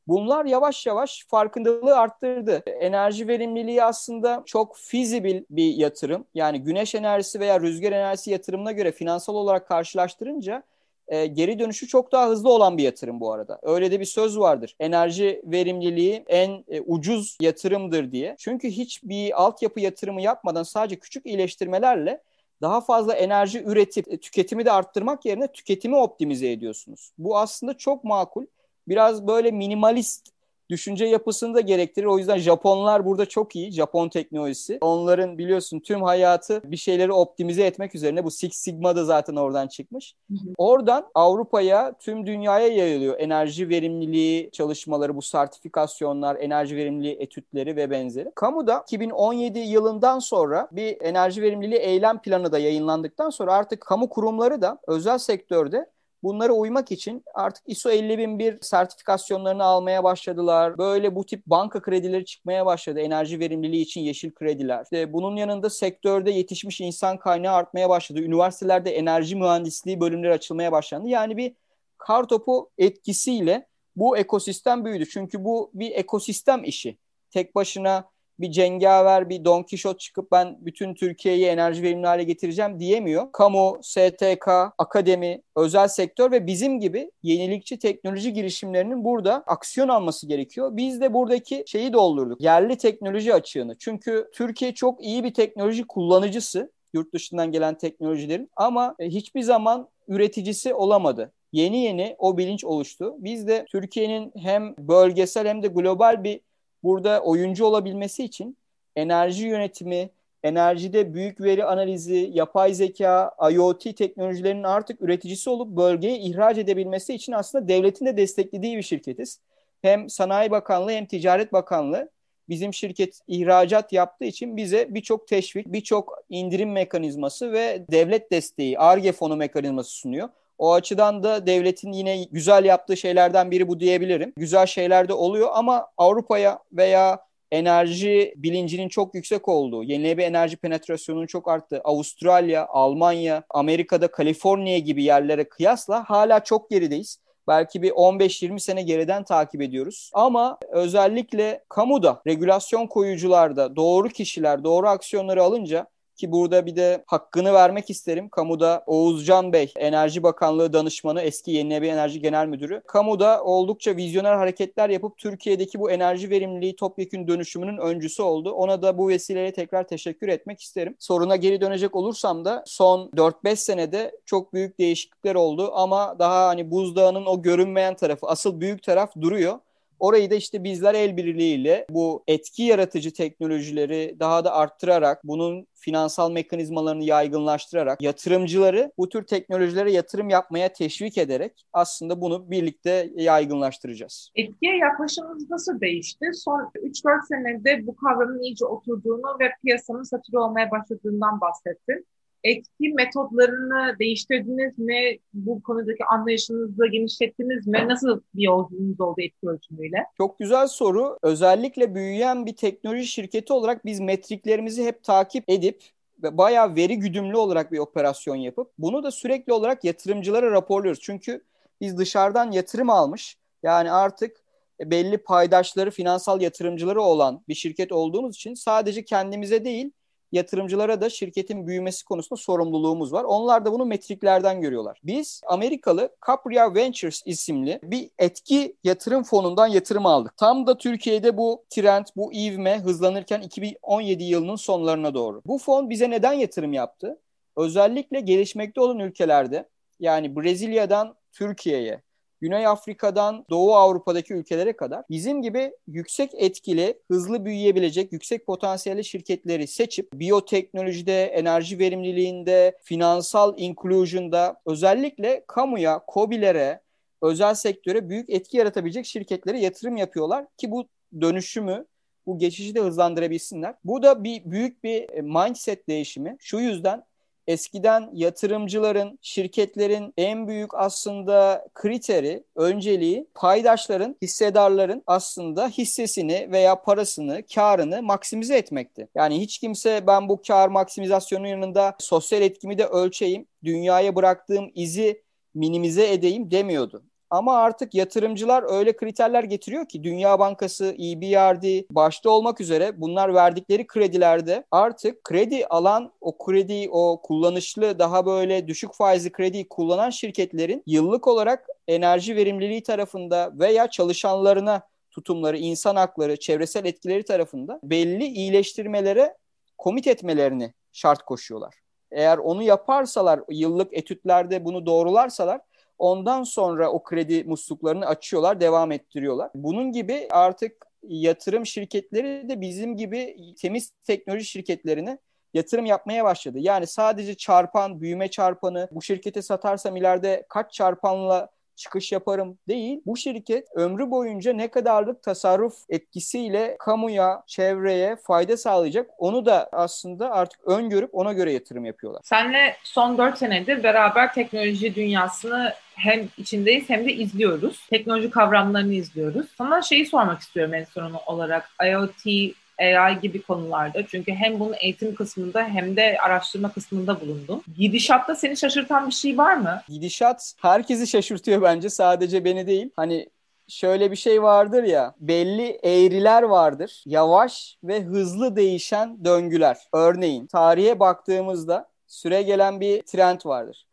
Bunlar 0.07 0.45
yavaş 0.45 0.87
yavaş 0.87 1.27
farkındalığı 1.29 1.97
arttırdı. 1.97 2.63
Enerji 2.67 3.29
verimliliği 3.29 3.85
aslında 3.85 4.43
çok 4.47 4.77
fizibil 4.77 5.45
bir 5.51 5.75
yatırım. 5.75 6.25
Yani 6.35 6.63
güneş 6.63 6.95
enerjisi 6.95 7.41
veya 7.41 7.61
rüzgar 7.61 7.93
enerjisi 7.93 8.31
yatırımına 8.31 8.73
göre 8.73 8.93
finansal 8.93 9.35
olarak 9.35 9.69
karşılaştırınca 9.69 10.63
e, 11.11 11.27
geri 11.27 11.59
dönüşü 11.59 11.87
çok 11.89 12.13
daha 12.13 12.29
hızlı 12.29 12.53
olan 12.53 12.79
bir 12.79 12.83
yatırım 12.83 13.21
bu 13.21 13.33
arada. 13.33 13.59
Öyle 13.63 13.91
de 13.91 14.01
bir 14.01 14.05
söz 14.05 14.39
vardır. 14.39 14.77
Enerji 14.81 15.43
verimliliği 15.45 16.25
en 16.29 16.65
e, 16.69 16.81
ucuz 16.81 17.39
yatırımdır 17.41 18.13
diye. 18.13 18.37
Çünkü 18.39 18.69
hiçbir 18.71 19.43
altyapı 19.43 19.81
yatırımı 19.81 20.23
yapmadan 20.23 20.63
sadece 20.63 20.97
küçük 20.97 21.27
iyileştirmelerle 21.27 22.23
daha 22.63 22.81
fazla 22.81 23.15
enerji 23.15 23.63
üretip 23.63 24.13
e, 24.13 24.17
tüketimi 24.17 24.65
de 24.65 24.73
arttırmak 24.73 25.25
yerine 25.25 25.47
tüketimi 25.47 25.97
optimize 25.97 26.51
ediyorsunuz. 26.51 27.13
Bu 27.19 27.39
aslında 27.39 27.75
çok 27.75 28.05
makul. 28.05 28.47
Biraz 28.89 29.27
böyle 29.27 29.51
minimalist 29.51 30.29
düşünce 30.71 31.05
yapısını 31.05 31.55
da 31.55 31.61
gerektirir. 31.61 32.07
O 32.07 32.19
yüzden 32.19 32.39
Japonlar 32.39 33.07
burada 33.07 33.27
çok 33.27 33.57
iyi. 33.57 33.73
Japon 33.73 34.09
teknolojisi. 34.09 34.79
Onların 34.81 35.39
biliyorsun 35.39 35.81
tüm 35.81 36.03
hayatı 36.03 36.63
bir 36.65 36.77
şeyleri 36.77 37.13
optimize 37.13 37.67
etmek 37.67 37.95
üzerine. 37.95 38.25
Bu 38.25 38.31
Six 38.31 38.55
Sigma 38.57 38.97
da 38.97 39.05
zaten 39.05 39.37
oradan 39.37 39.69
çıkmış. 39.69 40.15
Oradan 40.59 41.07
Avrupa'ya, 41.15 41.93
tüm 41.99 42.27
dünyaya 42.27 42.69
yayılıyor 42.69 43.19
enerji 43.19 43.69
verimliliği 43.69 44.51
çalışmaları, 44.51 45.17
bu 45.17 45.23
sertifikasyonlar, 45.23 46.37
enerji 46.37 46.77
verimliliği 46.77 47.17
etütleri 47.21 47.77
ve 47.77 47.91
benzeri. 47.91 48.33
Kamuda 48.35 48.83
2017 48.83 49.59
yılından 49.59 50.19
sonra 50.19 50.69
bir 50.73 51.01
enerji 51.01 51.43
verimliliği 51.43 51.81
eylem 51.81 52.19
planı 52.19 52.53
da 52.53 52.59
yayınlandıktan 52.59 53.31
sonra 53.31 53.55
artık 53.55 53.81
kamu 53.81 54.09
kurumları 54.09 54.63
da 54.63 54.79
özel 54.87 55.19
sektörde 55.19 55.87
Bunlara 56.23 56.53
uymak 56.53 56.93
için 56.93 57.25
artık 57.35 57.65
ISO 57.67 57.91
50001 57.91 58.59
sertifikasyonlarını 58.61 59.65
almaya 59.65 60.05
başladılar. 60.05 60.79
Böyle 60.79 61.15
bu 61.15 61.27
tip 61.27 61.47
banka 61.47 61.83
kredileri 61.83 62.25
çıkmaya 62.25 62.67
başladı. 62.67 63.01
Enerji 63.01 63.41
verimliliği 63.41 63.83
için 63.83 64.01
yeşil 64.01 64.31
krediler. 64.31 64.83
İşte 64.83 65.13
bunun 65.13 65.37
yanında 65.37 65.71
sektörde 65.71 66.31
yetişmiş 66.31 66.81
insan 66.81 67.17
kaynağı 67.19 67.55
artmaya 67.55 67.89
başladı. 67.89 68.21
Üniversitelerde 68.21 68.91
enerji 68.91 69.37
mühendisliği 69.37 70.01
bölümleri 70.01 70.33
açılmaya 70.33 70.73
başlandı. 70.73 71.09
Yani 71.09 71.37
bir 71.37 71.55
kar 71.99 72.29
topu 72.29 72.71
etkisiyle 72.79 73.67
bu 73.97 74.17
ekosistem 74.17 74.85
büyüdü. 74.85 75.09
Çünkü 75.09 75.45
bu 75.45 75.71
bir 75.75 75.91
ekosistem 75.91 76.65
işi. 76.65 76.99
Tek 77.31 77.55
başına 77.55 78.11
bir 78.41 78.51
cengaver, 78.51 79.29
bir 79.29 79.45
Don 79.45 79.63
Kişot 79.63 80.01
çıkıp 80.01 80.33
ben 80.33 80.59
bütün 80.61 80.95
Türkiye'yi 80.95 81.47
enerji 81.47 81.83
verimli 81.83 82.07
hale 82.07 82.25
getireceğim 82.25 82.81
diyemiyor. 82.81 83.33
Kamu, 83.33 83.79
STK, 83.83 84.49
akademi, 84.79 85.43
özel 85.57 85.89
sektör 85.89 86.33
ve 86.33 86.47
bizim 86.47 86.81
gibi 86.81 87.11
yenilikçi 87.23 87.79
teknoloji 87.79 88.33
girişimlerinin 88.33 89.05
burada 89.05 89.35
aksiyon 89.47 89.89
alması 89.89 90.27
gerekiyor. 90.27 90.77
Biz 90.77 91.01
de 91.01 91.15
buradaki 91.15 91.65
şeyi 91.67 91.93
doldurduk. 91.93 92.41
Yerli 92.41 92.77
teknoloji 92.79 93.35
açığını. 93.35 93.77
Çünkü 93.79 94.31
Türkiye 94.35 94.75
çok 94.75 95.05
iyi 95.05 95.25
bir 95.25 95.35
teknoloji 95.35 95.85
kullanıcısı 95.87 96.73
yurt 96.95 97.15
dışından 97.15 97.53
gelen 97.53 97.79
teknolojilerin 97.79 98.51
ama 98.57 98.95
e, 98.99 99.07
hiçbir 99.07 99.43
zaman 99.43 99.89
üreticisi 100.09 100.75
olamadı 100.75 101.33
yeni 101.53 101.85
yeni 101.85 102.17
o 102.19 102.39
bilinç 102.39 102.65
oluştu. 102.65 103.15
Biz 103.19 103.49
de 103.49 103.65
Türkiye'nin 103.69 104.33
hem 104.37 104.75
bölgesel 104.79 105.49
hem 105.49 105.63
de 105.63 105.69
global 105.69 106.25
bir 106.25 106.41
burada 106.83 107.21
oyuncu 107.21 107.65
olabilmesi 107.65 108.25
için 108.25 108.57
enerji 108.97 109.47
yönetimi, 109.47 110.11
enerjide 110.43 111.15
büyük 111.15 111.41
veri 111.41 111.65
analizi, 111.65 112.31
yapay 112.33 112.75
zeka, 112.75 113.35
IoT 113.53 113.97
teknolojilerinin 113.97 114.63
artık 114.63 115.03
üreticisi 115.03 115.51
olup 115.51 115.77
bölgeye 115.77 116.19
ihraç 116.19 116.59
edebilmesi 116.59 117.15
için 117.15 117.33
aslında 117.33 117.69
devletin 117.69 118.07
de 118.07 118.17
desteklediği 118.17 118.77
bir 118.77 118.83
şirketiz. 118.83 119.41
Hem 119.83 120.11
Sanayi 120.11 120.51
Bakanlığı 120.51 120.93
hem 120.93 121.07
Ticaret 121.07 121.53
Bakanlığı 121.53 122.11
bizim 122.49 122.75
şirket 122.75 123.21
ihracat 123.29 123.93
yaptığı 123.93 124.25
için 124.25 124.57
bize 124.57 124.95
birçok 124.95 125.29
teşvik, 125.29 125.67
birçok 125.67 126.19
indirim 126.29 126.73
mekanizması 126.73 127.53
ve 127.53 127.85
devlet 127.91 128.33
desteği, 128.33 128.79
ARGE 128.79 129.13
fonu 129.13 129.37
mekanizması 129.37 129.91
sunuyor. 129.91 130.29
O 130.61 130.73
açıdan 130.73 131.23
da 131.23 131.47
devletin 131.47 131.93
yine 131.93 132.25
güzel 132.25 132.65
yaptığı 132.65 132.97
şeylerden 132.97 133.51
biri 133.51 133.69
bu 133.69 133.81
diyebilirim. 133.81 134.33
Güzel 134.37 134.67
şeyler 134.67 135.09
de 135.09 135.13
oluyor 135.13 135.49
ama 135.53 135.87
Avrupa'ya 135.97 136.59
veya 136.73 137.21
enerji 137.51 138.35
bilincinin 138.37 138.89
çok 138.89 139.15
yüksek 139.15 139.49
olduğu, 139.49 139.83
yenilenebilir 139.83 140.27
enerji 140.27 140.57
penetrasyonunun 140.57 141.27
çok 141.27 141.49
arttığı 141.49 141.81
Avustralya, 141.81 142.67
Almanya, 142.67 143.43
Amerika'da 143.51 144.11
Kaliforniya 144.11 144.79
gibi 144.79 145.05
yerlere 145.05 145.45
kıyasla 145.45 146.05
hala 146.11 146.45
çok 146.45 146.71
gerideyiz. 146.71 147.19
Belki 147.49 147.83
bir 147.83 147.91
15-20 147.91 148.61
sene 148.61 148.83
geriden 148.83 149.25
takip 149.25 149.63
ediyoruz. 149.63 150.11
Ama 150.15 150.59
özellikle 150.69 151.65
kamuda, 151.69 152.23
regülasyon 152.27 152.87
koyucularda 152.87 153.77
doğru 153.77 154.09
kişiler, 154.09 154.65
doğru 154.65 154.89
aksiyonları 154.89 155.43
alınca 155.43 155.87
ki 156.21 156.33
burada 156.33 156.67
bir 156.67 156.77
de 156.77 157.05
hakkını 157.07 157.53
vermek 157.53 157.91
isterim. 157.91 158.29
Kamuda 158.29 158.85
Oğuzcan 158.87 159.53
Bey, 159.53 159.73
Enerji 159.77 160.23
Bakanlığı 160.23 160.73
danışmanı, 160.73 161.21
eski 161.23 161.51
Yenilenebilir 161.51 161.93
Enerji 161.93 162.21
Genel 162.21 162.47
Müdürü. 162.47 162.83
Kamuda 162.87 163.45
oldukça 163.45 163.97
vizyoner 163.97 164.35
hareketler 164.35 164.89
yapıp 164.89 165.19
Türkiye'deki 165.19 165.81
bu 165.81 165.91
enerji 165.91 166.31
verimliliği 166.31 166.77
topyekün 166.77 167.29
dönüşümünün 167.29 167.79
öncüsü 167.79 168.23
oldu. 168.23 168.53
Ona 168.53 168.83
da 168.83 168.99
bu 168.99 169.09
vesileyle 169.09 169.53
tekrar 169.53 169.89
teşekkür 169.89 170.29
etmek 170.29 170.61
isterim. 170.61 170.95
Soruna 170.99 171.37
geri 171.37 171.61
dönecek 171.61 171.97
olursam 171.97 172.45
da 172.45 172.63
son 172.67 173.11
4-5 173.17 173.57
senede 173.57 174.13
çok 174.27 174.55
büyük 174.55 174.79
değişiklikler 174.79 175.35
oldu 175.35 175.71
ama 175.75 176.19
daha 176.19 176.49
hani 176.49 176.71
buzdağının 176.71 177.27
o 177.27 177.43
görünmeyen 177.43 177.97
tarafı, 177.97 178.27
asıl 178.27 178.61
büyük 178.61 178.83
taraf 178.83 179.11
duruyor. 179.21 179.59
Orayı 180.01 180.31
da 180.31 180.35
işte 180.35 180.65
bizler 180.65 180.95
el 180.95 181.17
birliğiyle 181.17 181.87
bu 181.91 182.25
etki 182.27 182.63
yaratıcı 182.63 183.13
teknolojileri 183.13 184.17
daha 184.21 184.45
da 184.45 184.53
arttırarak 184.53 185.25
bunun 185.25 185.67
finansal 185.75 186.31
mekanizmalarını 186.31 187.05
yaygınlaştırarak 187.05 188.03
yatırımcıları 188.03 188.93
bu 188.99 189.09
tür 189.09 189.23
teknolojilere 189.23 189.93
yatırım 189.93 190.29
yapmaya 190.29 190.73
teşvik 190.73 191.19
ederek 191.19 191.67
aslında 191.73 192.21
bunu 192.21 192.51
birlikte 192.51 193.11
yaygınlaştıracağız. 193.17 194.31
Etkiye 194.35 194.77
yaklaşımımız 194.77 195.51
nasıl 195.51 195.81
değişti? 195.81 196.27
Son 196.35 196.71
3-4 196.75 197.27
senede 197.29 197.87
bu 197.87 197.97
kavramın 197.97 198.43
iyice 198.43 198.65
oturduğunu 198.65 199.37
ve 199.41 199.51
piyasanın 199.63 200.03
satır 200.03 200.35
olmaya 200.35 200.71
başladığından 200.71 201.41
bahsettin 201.41 202.07
etki 202.45 202.89
metodlarını 202.95 203.99
değiştirdiniz 203.99 204.79
mi? 204.79 205.19
Bu 205.35 205.63
konudaki 205.63 206.05
anlayışınızı 206.05 206.87
genişlettiniz 206.87 207.67
mi? 207.67 207.85
Nasıl 207.89 208.21
bir 208.35 208.43
yolculuğunuz 208.43 209.01
oldu 209.01 209.21
etki 209.21 209.49
ölçümüyle? 209.49 209.97
Çok 210.19 210.39
güzel 210.39 210.67
soru. 210.67 211.19
Özellikle 211.23 211.95
büyüyen 211.95 212.47
bir 212.47 212.57
teknoloji 212.57 213.07
şirketi 213.07 213.53
olarak 213.53 213.85
biz 213.85 214.01
metriklerimizi 214.01 214.85
hep 214.85 215.05
takip 215.05 215.45
edip 215.49 215.83
ve 216.23 216.39
bayağı 216.39 216.75
veri 216.75 216.99
güdümlü 216.99 217.37
olarak 217.37 217.73
bir 217.73 217.79
operasyon 217.79 218.37
yapıp 218.37 218.71
bunu 218.79 219.03
da 219.03 219.11
sürekli 219.11 219.53
olarak 219.53 219.85
yatırımcılara 219.85 220.51
raporluyoruz. 220.51 221.01
Çünkü 221.01 221.45
biz 221.81 221.99
dışarıdan 221.99 222.51
yatırım 222.51 222.91
almış 222.91 223.37
yani 223.63 223.93
artık 223.93 224.37
belli 224.81 225.19
paydaşları, 225.19 225.91
finansal 225.91 226.41
yatırımcıları 226.41 227.03
olan 227.03 227.45
bir 227.49 227.55
şirket 227.55 227.93
olduğumuz 227.93 228.37
için 228.37 228.55
sadece 228.55 229.05
kendimize 229.05 229.65
değil 229.65 229.91
yatırımcılara 230.33 231.01
da 231.01 231.11
şirketin 231.11 231.67
büyümesi 231.67 232.05
konusunda 232.05 232.41
sorumluluğumuz 232.41 233.13
var. 233.13 233.25
Onlar 233.25 233.65
da 233.65 233.73
bunu 233.73 233.85
metriklerden 233.85 234.61
görüyorlar. 234.61 235.01
Biz 235.05 235.41
Amerikalı 235.47 236.11
Capria 236.27 236.75
Ventures 236.75 237.23
isimli 237.25 237.81
bir 237.83 238.11
etki 238.19 238.77
yatırım 238.85 239.23
fonundan 239.23 239.67
yatırım 239.67 240.07
aldık. 240.07 240.37
Tam 240.37 240.67
da 240.67 240.79
Türkiye'de 240.79 241.37
bu 241.37 241.65
trend, 241.71 242.07
bu 242.17 242.33
ivme 242.33 242.79
hızlanırken 242.79 243.41
2017 243.41 244.25
yılının 244.25 244.57
sonlarına 244.57 245.15
doğru. 245.15 245.43
Bu 245.47 245.59
fon 245.59 245.91
bize 245.91 246.11
neden 246.11 246.33
yatırım 246.33 246.73
yaptı? 246.73 247.19
Özellikle 247.57 248.21
gelişmekte 248.21 248.81
olan 248.81 248.99
ülkelerde 248.99 249.69
yani 250.01 250.37
Brezilya'dan 250.37 251.15
Türkiye'ye, 251.33 252.03
Güney 252.41 252.67
Afrika'dan 252.67 253.45
Doğu 253.51 253.75
Avrupa'daki 253.75 254.35
ülkelere 254.35 254.73
kadar 254.73 255.05
bizim 255.11 255.43
gibi 255.43 255.73
yüksek 255.87 256.31
etkili, 256.35 256.99
hızlı 257.09 257.45
büyüyebilecek, 257.45 258.13
yüksek 258.13 258.47
potansiyelli 258.47 259.05
şirketleri 259.05 259.67
seçip 259.67 260.13
biyoteknolojide, 260.13 261.25
enerji 261.25 261.79
verimliliğinde, 261.79 262.79
finansal 262.83 263.55
inclusion'da 263.59 264.61
özellikle 264.67 265.45
kamuya, 265.47 266.03
COBİ'lere, 266.15 266.81
özel 267.23 267.55
sektöre 267.55 268.09
büyük 268.09 268.31
etki 268.31 268.57
yaratabilecek 268.57 269.07
şirketlere 269.07 269.61
yatırım 269.61 269.97
yapıyorlar 269.97 270.47
ki 270.57 270.71
bu 270.71 270.89
dönüşümü 271.21 271.87
bu 272.27 272.39
geçişi 272.39 272.75
de 272.75 272.81
hızlandırabilsinler. 272.81 273.75
Bu 273.85 274.03
da 274.03 274.25
bir 274.25 274.45
büyük 274.45 274.85
bir 274.85 275.21
mindset 275.21 275.89
değişimi. 275.89 276.37
Şu 276.41 276.59
yüzden 276.59 277.03
eskiden 277.51 278.11
yatırımcıların, 278.13 279.19
şirketlerin 279.23 280.15
en 280.17 280.49
büyük 280.49 280.75
aslında 280.75 281.67
kriteri, 281.75 282.45
önceliği 282.57 283.27
paydaşların, 283.35 284.17
hissedarların 284.23 285.03
aslında 285.07 285.69
hissesini 285.69 286.49
veya 286.53 286.83
parasını, 286.83 287.43
karını 287.55 288.03
maksimize 288.03 288.57
etmekti. 288.57 289.09
Yani 289.15 289.41
hiç 289.41 289.59
kimse 289.59 290.07
ben 290.07 290.29
bu 290.29 290.43
kar 290.47 290.69
maksimizasyonun 290.69 291.47
yanında 291.47 291.95
sosyal 291.99 292.43
etkimi 292.43 292.79
de 292.79 292.87
ölçeyim, 292.87 293.47
dünyaya 293.65 294.17
bıraktığım 294.17 294.71
izi 294.75 295.23
minimize 295.55 296.13
edeyim 296.13 296.51
demiyordu. 296.51 297.03
Ama 297.31 297.57
artık 297.57 297.95
yatırımcılar 297.95 298.65
öyle 298.79 298.97
kriterler 298.97 299.45
getiriyor 299.45 299.89
ki 299.89 300.05
Dünya 300.05 300.39
Bankası, 300.39 300.85
EBRD 300.99 301.85
başta 301.91 302.31
olmak 302.31 302.61
üzere 302.61 303.01
bunlar 303.01 303.35
verdikleri 303.35 303.87
kredilerde 303.87 304.65
artık 304.71 305.25
kredi 305.25 305.67
alan 305.67 306.13
o 306.21 306.39
kredi, 306.39 306.89
o 306.91 307.21
kullanışlı 307.23 307.99
daha 307.99 308.27
böyle 308.27 308.69
düşük 308.69 308.95
faizli 308.95 309.33
krediyi 309.33 309.69
kullanan 309.69 310.11
şirketlerin 310.11 310.83
yıllık 310.87 311.29
olarak 311.29 311.67
enerji 311.89 312.37
verimliliği 312.37 312.83
tarafında 312.83 313.53
veya 313.55 313.91
çalışanlarına 313.91 314.83
tutumları, 315.11 315.59
insan 315.59 315.97
hakları, 315.97 316.37
çevresel 316.37 316.85
etkileri 316.85 317.25
tarafında 317.25 317.81
belli 317.83 318.27
iyileştirmelere 318.27 319.37
komit 319.79 320.07
etmelerini 320.07 320.73
şart 320.93 321.23
koşuyorlar. 321.23 321.75
Eğer 322.11 322.39
onu 322.39 322.63
yaparsalar, 322.63 323.41
yıllık 323.49 323.95
etütlerde 323.95 324.65
bunu 324.65 324.87
doğrularsalar 324.87 325.61
Ondan 326.01 326.43
sonra 326.43 326.91
o 326.91 327.03
kredi 327.03 327.45
musluklarını 327.45 328.07
açıyorlar, 328.07 328.61
devam 328.61 328.93
ettiriyorlar. 328.93 329.51
Bunun 329.55 329.93
gibi 329.93 330.29
artık 330.31 330.87
yatırım 331.03 331.67
şirketleri 331.67 332.49
de 332.49 332.61
bizim 332.61 332.97
gibi 332.97 333.37
temiz 333.61 333.91
teknoloji 334.05 334.45
şirketlerine 334.45 335.19
yatırım 335.55 335.87
yapmaya 335.87 336.25
başladı. 336.25 336.59
Yani 336.61 336.87
sadece 336.87 337.35
çarpan, 337.35 338.01
büyüme 338.01 338.29
çarpanı, 338.29 338.89
bu 338.93 339.03
şirkete 339.03 339.43
satarsam 339.43 339.97
ileride 339.97 340.47
kaç 340.49 340.73
çarpanla 340.73 341.49
çıkış 341.81 342.13
yaparım 342.13 342.59
değil. 342.69 343.01
Bu 343.07 343.17
şirket 343.17 343.69
ömrü 343.75 344.11
boyunca 344.11 344.53
ne 344.53 344.69
kadarlık 344.69 345.23
tasarruf 345.23 345.75
etkisiyle 345.89 346.77
kamuya, 346.79 347.43
çevreye 347.47 348.17
fayda 348.17 348.57
sağlayacak 348.57 349.11
onu 349.19 349.47
da 349.47 349.69
aslında 349.73 350.31
artık 350.31 350.61
öngörüp 350.67 351.15
ona 351.15 351.33
göre 351.33 351.53
yatırım 351.53 351.85
yapıyorlar. 351.85 352.21
Senle 352.25 352.77
son 352.85 353.19
4 353.19 353.39
senedir 353.39 353.83
beraber 353.83 354.35
teknoloji 354.35 354.95
dünyasını 354.95 355.75
hem 355.95 356.29
içindeyiz 356.39 356.91
hem 356.91 357.05
de 357.05 357.13
izliyoruz. 357.13 357.87
Teknoloji 357.91 358.31
kavramlarını 358.31 358.95
izliyoruz. 358.95 359.47
Sana 359.59 359.83
şeyi 359.83 360.07
sormak 360.07 360.41
istiyorum 360.41 360.75
en 360.75 360.85
son 360.85 361.13
olarak. 361.27 361.71
IoT 361.87 362.55
AI 362.81 363.21
gibi 363.21 363.43
konularda. 363.43 364.07
Çünkü 364.07 364.33
hem 364.33 364.61
bunun 364.61 364.75
eğitim 364.81 365.15
kısmında 365.15 365.65
hem 365.65 365.97
de 365.97 366.19
araştırma 366.23 366.73
kısmında 366.73 367.21
bulundum. 367.21 367.63
Gidişatta 367.77 368.35
seni 368.35 368.57
şaşırtan 368.57 369.07
bir 369.07 369.13
şey 369.13 369.39
var 369.39 369.57
mı? 369.57 369.83
Gidişat 369.89 370.55
herkesi 370.63 371.07
şaşırtıyor 371.07 371.63
bence. 371.63 371.91
Sadece 371.91 372.45
beni 372.45 372.67
değil. 372.67 372.91
Hani 372.97 373.29
şöyle 373.69 374.11
bir 374.11 374.17
şey 374.17 374.43
vardır 374.43 374.83
ya 374.83 375.15
belli 375.21 375.79
eğriler 375.83 376.43
vardır. 376.43 377.03
Yavaş 377.07 377.79
ve 377.85 378.03
hızlı 378.03 378.57
değişen 378.57 379.25
döngüler. 379.25 379.77
Örneğin 379.93 380.47
tarihe 380.47 381.01
baktığımızda 381.01 381.89
süre 382.07 382.43
gelen 382.43 382.81
bir 382.81 383.03
trend 383.03 383.41
vardır 383.45 383.87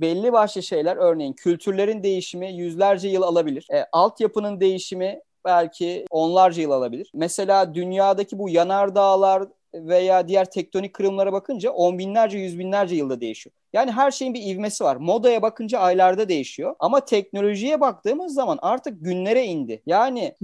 belli 0.00 0.32
başlı 0.32 0.62
şeyler 0.62 0.96
örneğin 0.96 1.32
kültürlerin 1.32 2.02
değişimi 2.02 2.52
yüzlerce 2.52 3.08
yıl 3.08 3.22
alabilir. 3.22 3.66
E, 3.72 3.86
altyapının 3.92 4.60
değişimi 4.60 5.20
belki 5.48 6.04
onlarca 6.10 6.62
yıl 6.62 6.70
alabilir. 6.70 7.10
Mesela 7.14 7.74
dünyadaki 7.74 8.38
bu 8.38 8.48
yanardağlar 8.48 9.42
veya 9.74 10.28
diğer 10.28 10.50
tektonik 10.50 10.94
kırımlara 10.94 11.32
bakınca 11.32 11.70
on 11.70 11.98
binlerce, 11.98 12.38
yüz 12.38 12.58
binlerce 12.58 12.96
yılda 12.96 13.20
değişiyor. 13.20 13.54
Yani 13.72 13.90
her 13.90 14.10
şeyin 14.10 14.34
bir 14.34 14.42
ivmesi 14.42 14.84
var. 14.84 14.96
Modaya 14.96 15.42
bakınca 15.42 15.78
aylarda 15.78 16.28
değişiyor. 16.28 16.74
Ama 16.78 17.04
teknolojiye 17.04 17.80
baktığımız 17.80 18.34
zaman 18.34 18.58
artık 18.62 19.04
günlere 19.04 19.44
indi. 19.44 19.82
Yani 19.86 20.34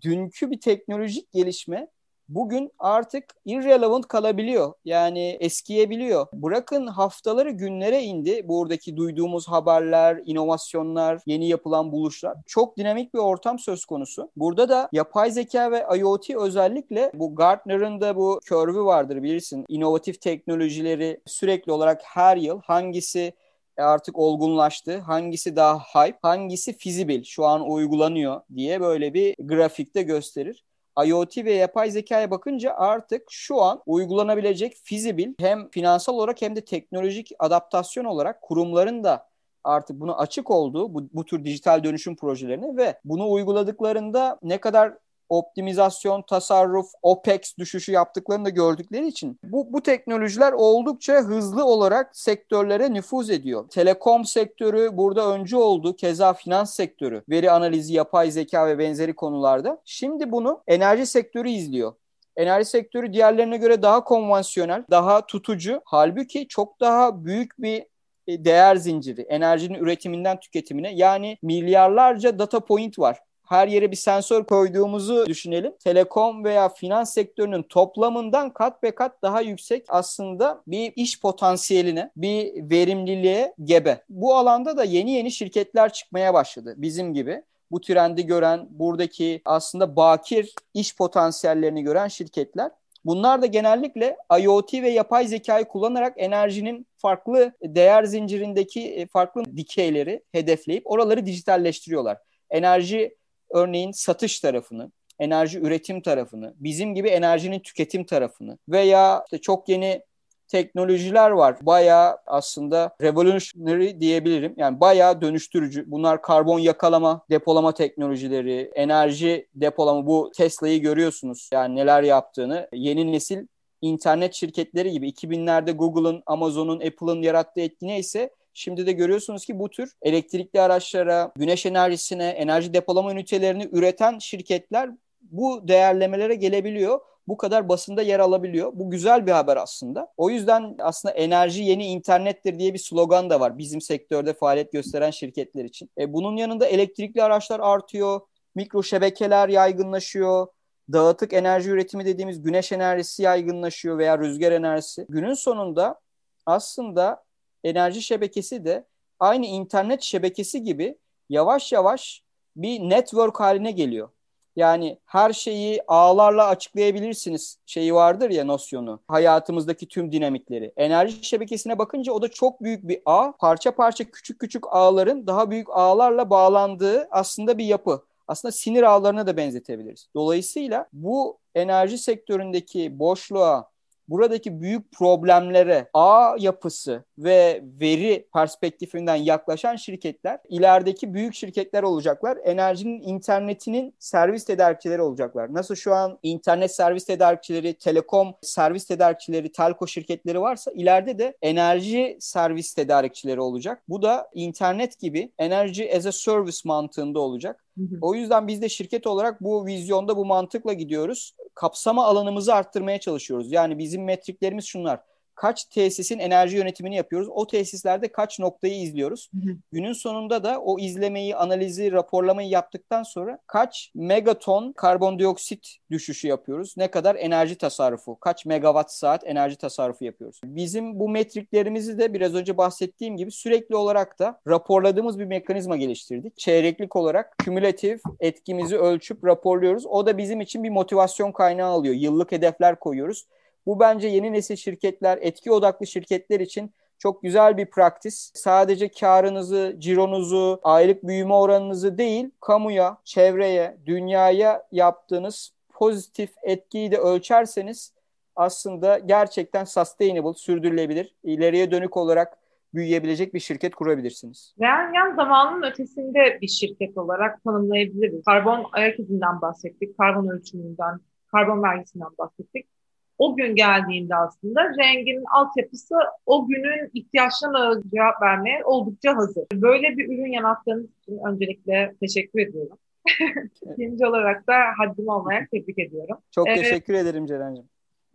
dünkü 0.00 0.50
bir 0.50 0.60
teknolojik 0.60 1.32
gelişme 1.32 1.88
bugün 2.28 2.72
artık 2.78 3.24
irrelevant 3.44 4.08
kalabiliyor. 4.08 4.72
Yani 4.84 5.36
eskiyebiliyor. 5.40 6.26
Bırakın 6.32 6.86
haftaları 6.86 7.50
günlere 7.50 8.02
indi 8.02 8.48
buradaki 8.48 8.96
duyduğumuz 8.96 9.48
haberler, 9.48 10.22
inovasyonlar, 10.26 11.20
yeni 11.26 11.48
yapılan 11.48 11.92
buluşlar. 11.92 12.36
Çok 12.46 12.76
dinamik 12.76 13.14
bir 13.14 13.18
ortam 13.18 13.58
söz 13.58 13.84
konusu. 13.84 14.30
Burada 14.36 14.68
da 14.68 14.88
yapay 14.92 15.30
zeka 15.30 15.70
ve 15.70 15.86
IoT 15.98 16.30
özellikle 16.30 17.10
bu 17.14 17.34
Gartner'ın 17.34 18.00
da 18.00 18.16
bu 18.16 18.40
körvü 18.44 18.80
vardır 18.80 19.22
bilirsin. 19.22 19.64
İnovatif 19.68 20.20
teknolojileri 20.20 21.20
sürekli 21.26 21.72
olarak 21.72 22.00
her 22.04 22.36
yıl 22.36 22.60
hangisi 22.62 23.32
artık 23.76 24.18
olgunlaştı. 24.18 24.98
Hangisi 24.98 25.56
daha 25.56 25.78
hype, 25.78 26.18
hangisi 26.22 26.72
feasible 26.78 27.24
şu 27.24 27.44
an 27.44 27.70
uygulanıyor 27.70 28.40
diye 28.54 28.80
böyle 28.80 29.14
bir 29.14 29.34
grafikte 29.38 30.02
gösterir. 30.02 30.64
IoT 31.04 31.36
ve 31.36 31.52
yapay 31.52 31.90
zekaya 31.90 32.30
bakınca 32.30 32.74
artık 32.74 33.22
şu 33.30 33.62
an 33.62 33.82
uygulanabilecek 33.86 34.76
fizibil 34.84 35.34
hem 35.40 35.70
finansal 35.70 36.14
olarak 36.14 36.42
hem 36.42 36.56
de 36.56 36.64
teknolojik 36.64 37.30
adaptasyon 37.38 38.04
olarak 38.04 38.42
kurumların 38.42 39.04
da 39.04 39.28
artık 39.64 40.00
bunu 40.00 40.20
açık 40.20 40.50
olduğu 40.50 40.94
bu, 40.94 41.08
bu 41.12 41.24
tür 41.24 41.44
dijital 41.44 41.84
dönüşüm 41.84 42.16
projelerine 42.16 42.76
ve 42.76 43.00
bunu 43.04 43.30
uyguladıklarında 43.30 44.38
ne 44.42 44.58
kadar 44.58 44.94
optimizasyon, 45.28 46.22
tasarruf, 46.22 46.86
OPEX 47.02 47.58
düşüşü 47.58 47.92
yaptıklarını 47.92 48.44
da 48.44 48.48
gördükleri 48.48 49.08
için 49.08 49.38
bu, 49.42 49.72
bu 49.72 49.82
teknolojiler 49.82 50.52
oldukça 50.52 51.14
hızlı 51.14 51.64
olarak 51.64 52.16
sektörlere 52.16 52.94
nüfuz 52.94 53.30
ediyor. 53.30 53.68
Telekom 53.68 54.24
sektörü 54.24 54.90
burada 54.92 55.32
öncü 55.32 55.56
oldu. 55.56 55.96
Keza 55.96 56.32
finans 56.32 56.74
sektörü, 56.74 57.22
veri 57.28 57.50
analizi, 57.50 57.94
yapay 57.94 58.30
zeka 58.30 58.66
ve 58.66 58.78
benzeri 58.78 59.14
konularda. 59.14 59.82
Şimdi 59.84 60.32
bunu 60.32 60.62
enerji 60.66 61.06
sektörü 61.06 61.48
izliyor. 61.48 61.92
Enerji 62.36 62.64
sektörü 62.64 63.12
diğerlerine 63.12 63.56
göre 63.56 63.82
daha 63.82 64.04
konvansiyonel, 64.04 64.84
daha 64.90 65.26
tutucu. 65.26 65.82
Halbuki 65.84 66.48
çok 66.48 66.80
daha 66.80 67.24
büyük 67.24 67.58
bir 67.58 67.84
e, 68.26 68.44
değer 68.44 68.76
zinciri, 68.76 69.20
enerjinin 69.20 69.78
üretiminden 69.78 70.40
tüketimine 70.40 70.94
yani 70.94 71.38
milyarlarca 71.42 72.38
data 72.38 72.60
point 72.60 72.98
var 72.98 73.18
her 73.48 73.68
yere 73.68 73.90
bir 73.90 73.96
sensör 73.96 74.44
koyduğumuzu 74.44 75.26
düşünelim. 75.26 75.72
Telekom 75.84 76.44
veya 76.44 76.68
finans 76.68 77.14
sektörünün 77.14 77.62
toplamından 77.62 78.50
kat 78.50 78.82
be 78.82 78.90
kat 78.90 79.22
daha 79.22 79.40
yüksek 79.40 79.84
aslında 79.88 80.62
bir 80.66 80.92
iş 80.96 81.20
potansiyeline, 81.20 82.10
bir 82.16 82.70
verimliliğe 82.70 83.54
gebe. 83.64 84.04
Bu 84.08 84.36
alanda 84.36 84.76
da 84.76 84.84
yeni 84.84 85.10
yeni 85.10 85.32
şirketler 85.32 85.92
çıkmaya 85.92 86.34
başladı 86.34 86.74
bizim 86.76 87.14
gibi 87.14 87.42
bu 87.70 87.80
trendi 87.80 88.26
gören, 88.26 88.66
buradaki 88.70 89.42
aslında 89.44 89.96
bakir 89.96 90.54
iş 90.74 90.96
potansiyellerini 90.96 91.82
gören 91.82 92.08
şirketler. 92.08 92.70
Bunlar 93.04 93.42
da 93.42 93.46
genellikle 93.46 94.16
IoT 94.40 94.74
ve 94.74 94.90
yapay 94.90 95.26
zekayı 95.26 95.64
kullanarak 95.64 96.14
enerjinin 96.16 96.86
farklı 96.96 97.52
değer 97.62 98.04
zincirindeki 98.04 98.94
e, 98.94 99.06
farklı 99.06 99.56
dikeyleri 99.56 100.22
hedefleyip 100.32 100.90
oraları 100.90 101.26
dijitalleştiriyorlar. 101.26 102.18
Enerji 102.50 103.17
örneğin 103.50 103.92
satış 103.92 104.40
tarafını, 104.40 104.92
enerji 105.18 105.58
üretim 105.58 106.00
tarafını, 106.00 106.54
bizim 106.56 106.94
gibi 106.94 107.08
enerjinin 107.08 107.60
tüketim 107.60 108.04
tarafını 108.04 108.58
veya 108.68 109.24
işte 109.26 109.38
çok 109.38 109.68
yeni 109.68 110.02
teknolojiler 110.48 111.30
var. 111.30 111.56
Bayağı 111.62 112.18
aslında 112.26 112.96
revolutionary 113.02 114.00
diyebilirim. 114.00 114.54
Yani 114.56 114.80
bayağı 114.80 115.20
dönüştürücü. 115.20 115.90
Bunlar 115.90 116.22
karbon 116.22 116.58
yakalama, 116.58 117.24
depolama 117.30 117.74
teknolojileri, 117.74 118.70
enerji 118.74 119.48
depolama. 119.54 120.06
Bu 120.06 120.30
Tesla'yı 120.36 120.82
görüyorsunuz. 120.82 121.50
Yani 121.52 121.76
neler 121.76 122.02
yaptığını. 122.02 122.68
Yeni 122.72 123.12
nesil 123.12 123.46
internet 123.82 124.34
şirketleri 124.34 124.90
gibi 124.90 125.08
2000'lerde 125.08 125.72
Google'ın, 125.72 126.22
Amazon'un, 126.26 126.80
Apple'ın 126.80 127.22
yarattığı 127.22 127.60
etki 127.60 127.86
neyse 127.86 128.30
Şimdi 128.58 128.86
de 128.86 128.92
görüyorsunuz 128.92 129.44
ki 129.44 129.58
bu 129.58 129.70
tür 129.70 129.92
elektrikli 130.02 130.60
araçlara, 130.60 131.32
güneş 131.36 131.66
enerjisine, 131.66 132.28
enerji 132.28 132.74
depolama 132.74 133.12
ünitelerini 133.12 133.68
üreten 133.72 134.18
şirketler 134.18 134.90
bu 135.22 135.68
değerlemelere 135.68 136.34
gelebiliyor 136.34 137.00
bu 137.28 137.36
kadar 137.36 137.68
basında 137.68 138.02
yer 138.02 138.20
alabiliyor. 138.20 138.72
Bu 138.74 138.90
güzel 138.90 139.26
bir 139.26 139.32
haber 139.32 139.56
aslında. 139.56 140.12
O 140.16 140.30
yüzden 140.30 140.76
aslında 140.78 141.14
enerji 141.14 141.62
yeni 141.62 141.86
internettir 141.86 142.58
diye 142.58 142.74
bir 142.74 142.78
slogan 142.78 143.30
da 143.30 143.40
var 143.40 143.58
bizim 143.58 143.80
sektörde 143.80 144.34
faaliyet 144.34 144.72
gösteren 144.72 145.10
şirketler 145.10 145.64
için. 145.64 145.90
E, 145.98 146.12
bunun 146.12 146.36
yanında 146.36 146.66
elektrikli 146.66 147.22
araçlar 147.22 147.60
artıyor, 147.60 148.20
mikro 148.54 148.82
şebekeler 148.82 149.48
yaygınlaşıyor, 149.48 150.46
dağıtık 150.92 151.32
enerji 151.32 151.70
üretimi 151.70 152.06
dediğimiz 152.06 152.42
güneş 152.42 152.72
enerjisi 152.72 153.22
yaygınlaşıyor 153.22 153.98
veya 153.98 154.18
rüzgar 154.18 154.52
enerjisi. 154.52 155.06
Günün 155.08 155.34
sonunda 155.34 156.00
aslında 156.46 157.27
enerji 157.64 158.02
şebekesi 158.02 158.64
de 158.64 158.84
aynı 159.20 159.46
internet 159.46 160.02
şebekesi 160.02 160.62
gibi 160.62 160.98
yavaş 161.28 161.72
yavaş 161.72 162.22
bir 162.56 162.80
network 162.80 163.40
haline 163.40 163.70
geliyor. 163.70 164.08
Yani 164.56 164.98
her 165.06 165.32
şeyi 165.32 165.82
ağlarla 165.88 166.46
açıklayabilirsiniz 166.46 167.58
şeyi 167.66 167.94
vardır 167.94 168.30
ya 168.30 168.44
nosyonu. 168.44 169.00
Hayatımızdaki 169.08 169.88
tüm 169.88 170.12
dinamikleri. 170.12 170.72
Enerji 170.76 171.24
şebekesine 171.24 171.78
bakınca 171.78 172.12
o 172.12 172.22
da 172.22 172.28
çok 172.28 172.62
büyük 172.62 172.88
bir 172.88 173.00
ağ. 173.04 173.32
Parça 173.32 173.70
parça 173.74 174.04
küçük 174.04 174.38
küçük 174.38 174.64
ağların 174.70 175.26
daha 175.26 175.50
büyük 175.50 175.68
ağlarla 175.70 176.30
bağlandığı 176.30 177.08
aslında 177.10 177.58
bir 177.58 177.64
yapı. 177.64 178.02
Aslında 178.28 178.52
sinir 178.52 178.82
ağlarına 178.82 179.26
da 179.26 179.36
benzetebiliriz. 179.36 180.08
Dolayısıyla 180.14 180.88
bu 180.92 181.38
enerji 181.54 181.98
sektöründeki 181.98 182.98
boşluğa 182.98 183.70
buradaki 184.08 184.60
büyük 184.60 184.92
problemlere 184.92 185.88
ağ 185.94 186.36
yapısı 186.38 187.04
ve 187.18 187.62
veri 187.80 188.28
perspektifinden 188.32 189.16
yaklaşan 189.16 189.76
şirketler 189.76 190.38
ilerideki 190.48 191.14
büyük 191.14 191.34
şirketler 191.34 191.82
olacaklar. 191.82 192.38
Enerjinin 192.44 193.00
internetinin 193.00 193.94
servis 193.98 194.44
tedarikçileri 194.44 195.02
olacaklar. 195.02 195.54
Nasıl 195.54 195.74
şu 195.74 195.94
an 195.94 196.18
internet 196.22 196.74
servis 196.74 197.04
tedarikçileri, 197.04 197.74
telekom 197.74 198.34
servis 198.42 198.86
tedarikçileri, 198.86 199.52
telko 199.52 199.86
şirketleri 199.86 200.40
varsa 200.40 200.70
ileride 200.70 201.18
de 201.18 201.36
enerji 201.42 202.16
servis 202.20 202.74
tedarikçileri 202.74 203.40
olacak. 203.40 203.82
Bu 203.88 204.02
da 204.02 204.30
internet 204.34 204.98
gibi 204.98 205.32
enerji 205.38 205.96
as 205.96 206.06
a 206.06 206.12
service 206.12 206.58
mantığında 206.64 207.20
olacak. 207.20 207.64
O 208.00 208.14
yüzden 208.14 208.48
biz 208.48 208.62
de 208.62 208.68
şirket 208.68 209.06
olarak 209.06 209.40
bu 209.40 209.66
vizyonda 209.66 210.16
bu 210.16 210.24
mantıkla 210.24 210.72
gidiyoruz. 210.72 211.34
Kapsama 211.58 212.04
alanımızı 212.06 212.54
arttırmaya 212.54 213.00
çalışıyoruz. 213.00 213.52
Yani 213.52 213.78
bizim 213.78 214.04
metriklerimiz 214.04 214.64
şunlar 214.64 215.00
kaç 215.38 215.64
tesisin 215.64 216.18
enerji 216.18 216.56
yönetimini 216.56 216.96
yapıyoruz. 216.96 217.28
O 217.30 217.46
tesislerde 217.46 218.08
kaç 218.08 218.38
noktayı 218.38 218.80
izliyoruz. 218.80 219.30
Hı 219.34 219.50
hı. 219.50 219.56
Günün 219.72 219.92
sonunda 219.92 220.44
da 220.44 220.60
o 220.60 220.78
izlemeyi, 220.78 221.36
analizi, 221.36 221.92
raporlamayı 221.92 222.48
yaptıktan 222.48 223.02
sonra 223.02 223.38
kaç 223.46 223.92
megaton 223.94 224.72
karbondioksit 224.72 225.76
düşüşü 225.90 226.28
yapıyoruz. 226.28 226.74
Ne 226.76 226.90
kadar 226.90 227.14
enerji 227.14 227.58
tasarrufu, 227.58 228.20
kaç 228.20 228.46
megawatt 228.46 228.92
saat 228.92 229.26
enerji 229.26 229.56
tasarrufu 229.56 230.04
yapıyoruz. 230.04 230.40
Bizim 230.44 231.00
bu 231.00 231.08
metriklerimizi 231.08 231.98
de 231.98 232.14
biraz 232.14 232.34
önce 232.34 232.56
bahsettiğim 232.56 233.16
gibi 233.16 233.30
sürekli 233.30 233.76
olarak 233.76 234.18
da 234.18 234.40
raporladığımız 234.48 235.18
bir 235.18 235.24
mekanizma 235.24 235.76
geliştirdik. 235.76 236.38
Çeyreklik 236.38 236.96
olarak 236.96 237.38
kümülatif 237.38 238.00
etkimizi 238.20 238.78
ölçüp 238.78 239.24
raporluyoruz. 239.24 239.86
O 239.86 240.06
da 240.06 240.18
bizim 240.18 240.40
için 240.40 240.64
bir 240.64 240.70
motivasyon 240.70 241.32
kaynağı 241.32 241.70
alıyor. 241.70 241.94
Yıllık 241.94 242.32
hedefler 242.32 242.78
koyuyoruz 242.78 243.26
bu 243.68 243.80
bence 243.80 244.08
yeni 244.08 244.32
nesil 244.32 244.56
şirketler, 244.56 245.18
etki 245.20 245.52
odaklı 245.52 245.86
şirketler 245.86 246.40
için 246.40 246.72
çok 246.98 247.22
güzel 247.22 247.56
bir 247.56 247.66
praktis. 247.66 248.32
Sadece 248.34 248.88
karınızı, 248.88 249.76
cironuzu, 249.78 250.60
aylık 250.62 251.06
büyüme 251.06 251.34
oranınızı 251.34 251.98
değil, 251.98 252.30
kamuya, 252.40 252.98
çevreye, 253.04 253.76
dünyaya 253.86 254.62
yaptığınız 254.72 255.52
pozitif 255.68 256.30
etkiyi 256.42 256.92
de 256.92 256.98
ölçerseniz 256.98 257.92
aslında 258.36 258.98
gerçekten 258.98 259.64
sustainable, 259.64 260.34
sürdürülebilir, 260.34 261.14
ileriye 261.22 261.70
dönük 261.70 261.96
olarak 261.96 262.38
büyüyebilecek 262.74 263.34
bir 263.34 263.40
şirket 263.40 263.74
kurabilirsiniz. 263.74 264.54
Yani 264.58 264.96
yan 264.96 265.16
zamanın 265.16 265.62
ötesinde 265.62 266.38
bir 266.40 266.48
şirket 266.48 266.98
olarak 266.98 267.44
tanımlayabiliriz. 267.44 268.24
Karbon 268.24 268.66
ayak 268.72 268.98
izinden 269.00 269.40
bahsettik, 269.40 269.98
karbon 269.98 270.28
ölçümünden, 270.28 271.00
karbon 271.32 271.62
vergisinden 271.62 272.08
bahsettik 272.18 272.77
o 273.18 273.36
gün 273.36 273.54
geldiğinde 273.54 274.16
aslında 274.16 274.68
rengin 274.68 275.24
altyapısı 275.34 275.94
o 276.26 276.46
günün 276.46 276.90
ihtiyaçlarına 276.94 277.82
cevap 277.94 278.22
vermeye 278.22 278.64
oldukça 278.64 279.16
hazır. 279.16 279.44
Böyle 279.54 279.96
bir 279.96 280.04
ürün 280.04 280.32
yarattığınız 280.32 280.86
için 281.02 281.18
öncelikle 281.26 281.94
teşekkür 282.00 282.40
ediyorum. 282.40 282.78
İkinci 283.72 284.06
olarak 284.06 284.46
da 284.46 284.54
haddim 284.78 285.08
olmaya 285.08 285.46
tebrik 285.50 285.78
ediyorum. 285.78 286.18
Çok 286.30 286.48
ee, 286.48 286.54
teşekkür 286.54 286.94
ederim 286.94 287.26
Ceren'cim. 287.26 287.64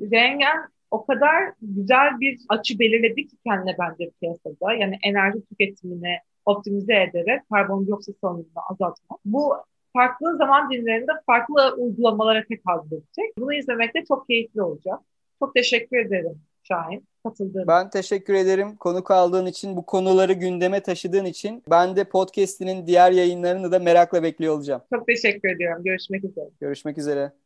Rengen 0.01 0.57
o 0.91 1.05
kadar 1.05 1.53
güzel 1.61 2.19
bir 2.19 2.39
açı 2.49 2.79
belirledi 2.79 3.27
ki 3.27 3.37
kendine 3.45 3.75
bence 3.79 4.11
piyasada. 4.19 4.73
Yani 4.73 4.97
enerji 5.03 5.45
tüketimini 5.45 6.17
optimize 6.45 6.93
ederek 6.93 7.41
karbondioksit 7.49 8.19
salınımını 8.21 8.63
azaltmak. 8.69 9.19
Bu 9.25 9.53
farklı 9.93 10.37
zaman 10.37 10.71
dilimlerinde 10.71 11.11
farklı 11.25 11.75
uygulamalara 11.77 12.43
tekabül 12.43 12.91
edecek. 12.91 13.37
Bunu 13.37 13.53
izlemek 13.53 13.95
de 13.95 14.05
çok 14.07 14.27
keyifli 14.27 14.61
olacak. 14.61 14.99
Çok 15.39 15.55
teşekkür 15.55 15.97
ederim 15.97 16.41
Şahin 16.63 17.07
katıldığın 17.23 17.67
Ben 17.67 17.89
teşekkür 17.89 18.33
ederim 18.33 18.75
konuk 18.75 19.11
aldığın 19.11 19.45
için, 19.45 19.77
bu 19.77 19.85
konuları 19.85 20.33
gündeme 20.33 20.79
taşıdığın 20.79 21.25
için. 21.25 21.63
Ben 21.69 21.95
de 21.95 22.03
podcast'inin 22.03 22.87
diğer 22.87 23.11
yayınlarını 23.11 23.71
da 23.71 23.79
merakla 23.79 24.23
bekliyor 24.23 24.55
olacağım. 24.55 24.81
Çok 24.93 25.07
teşekkür 25.07 25.49
ediyorum. 25.49 25.83
Görüşmek 25.83 26.23
üzere. 26.23 26.49
Görüşmek 26.59 26.97
üzere. 26.97 27.33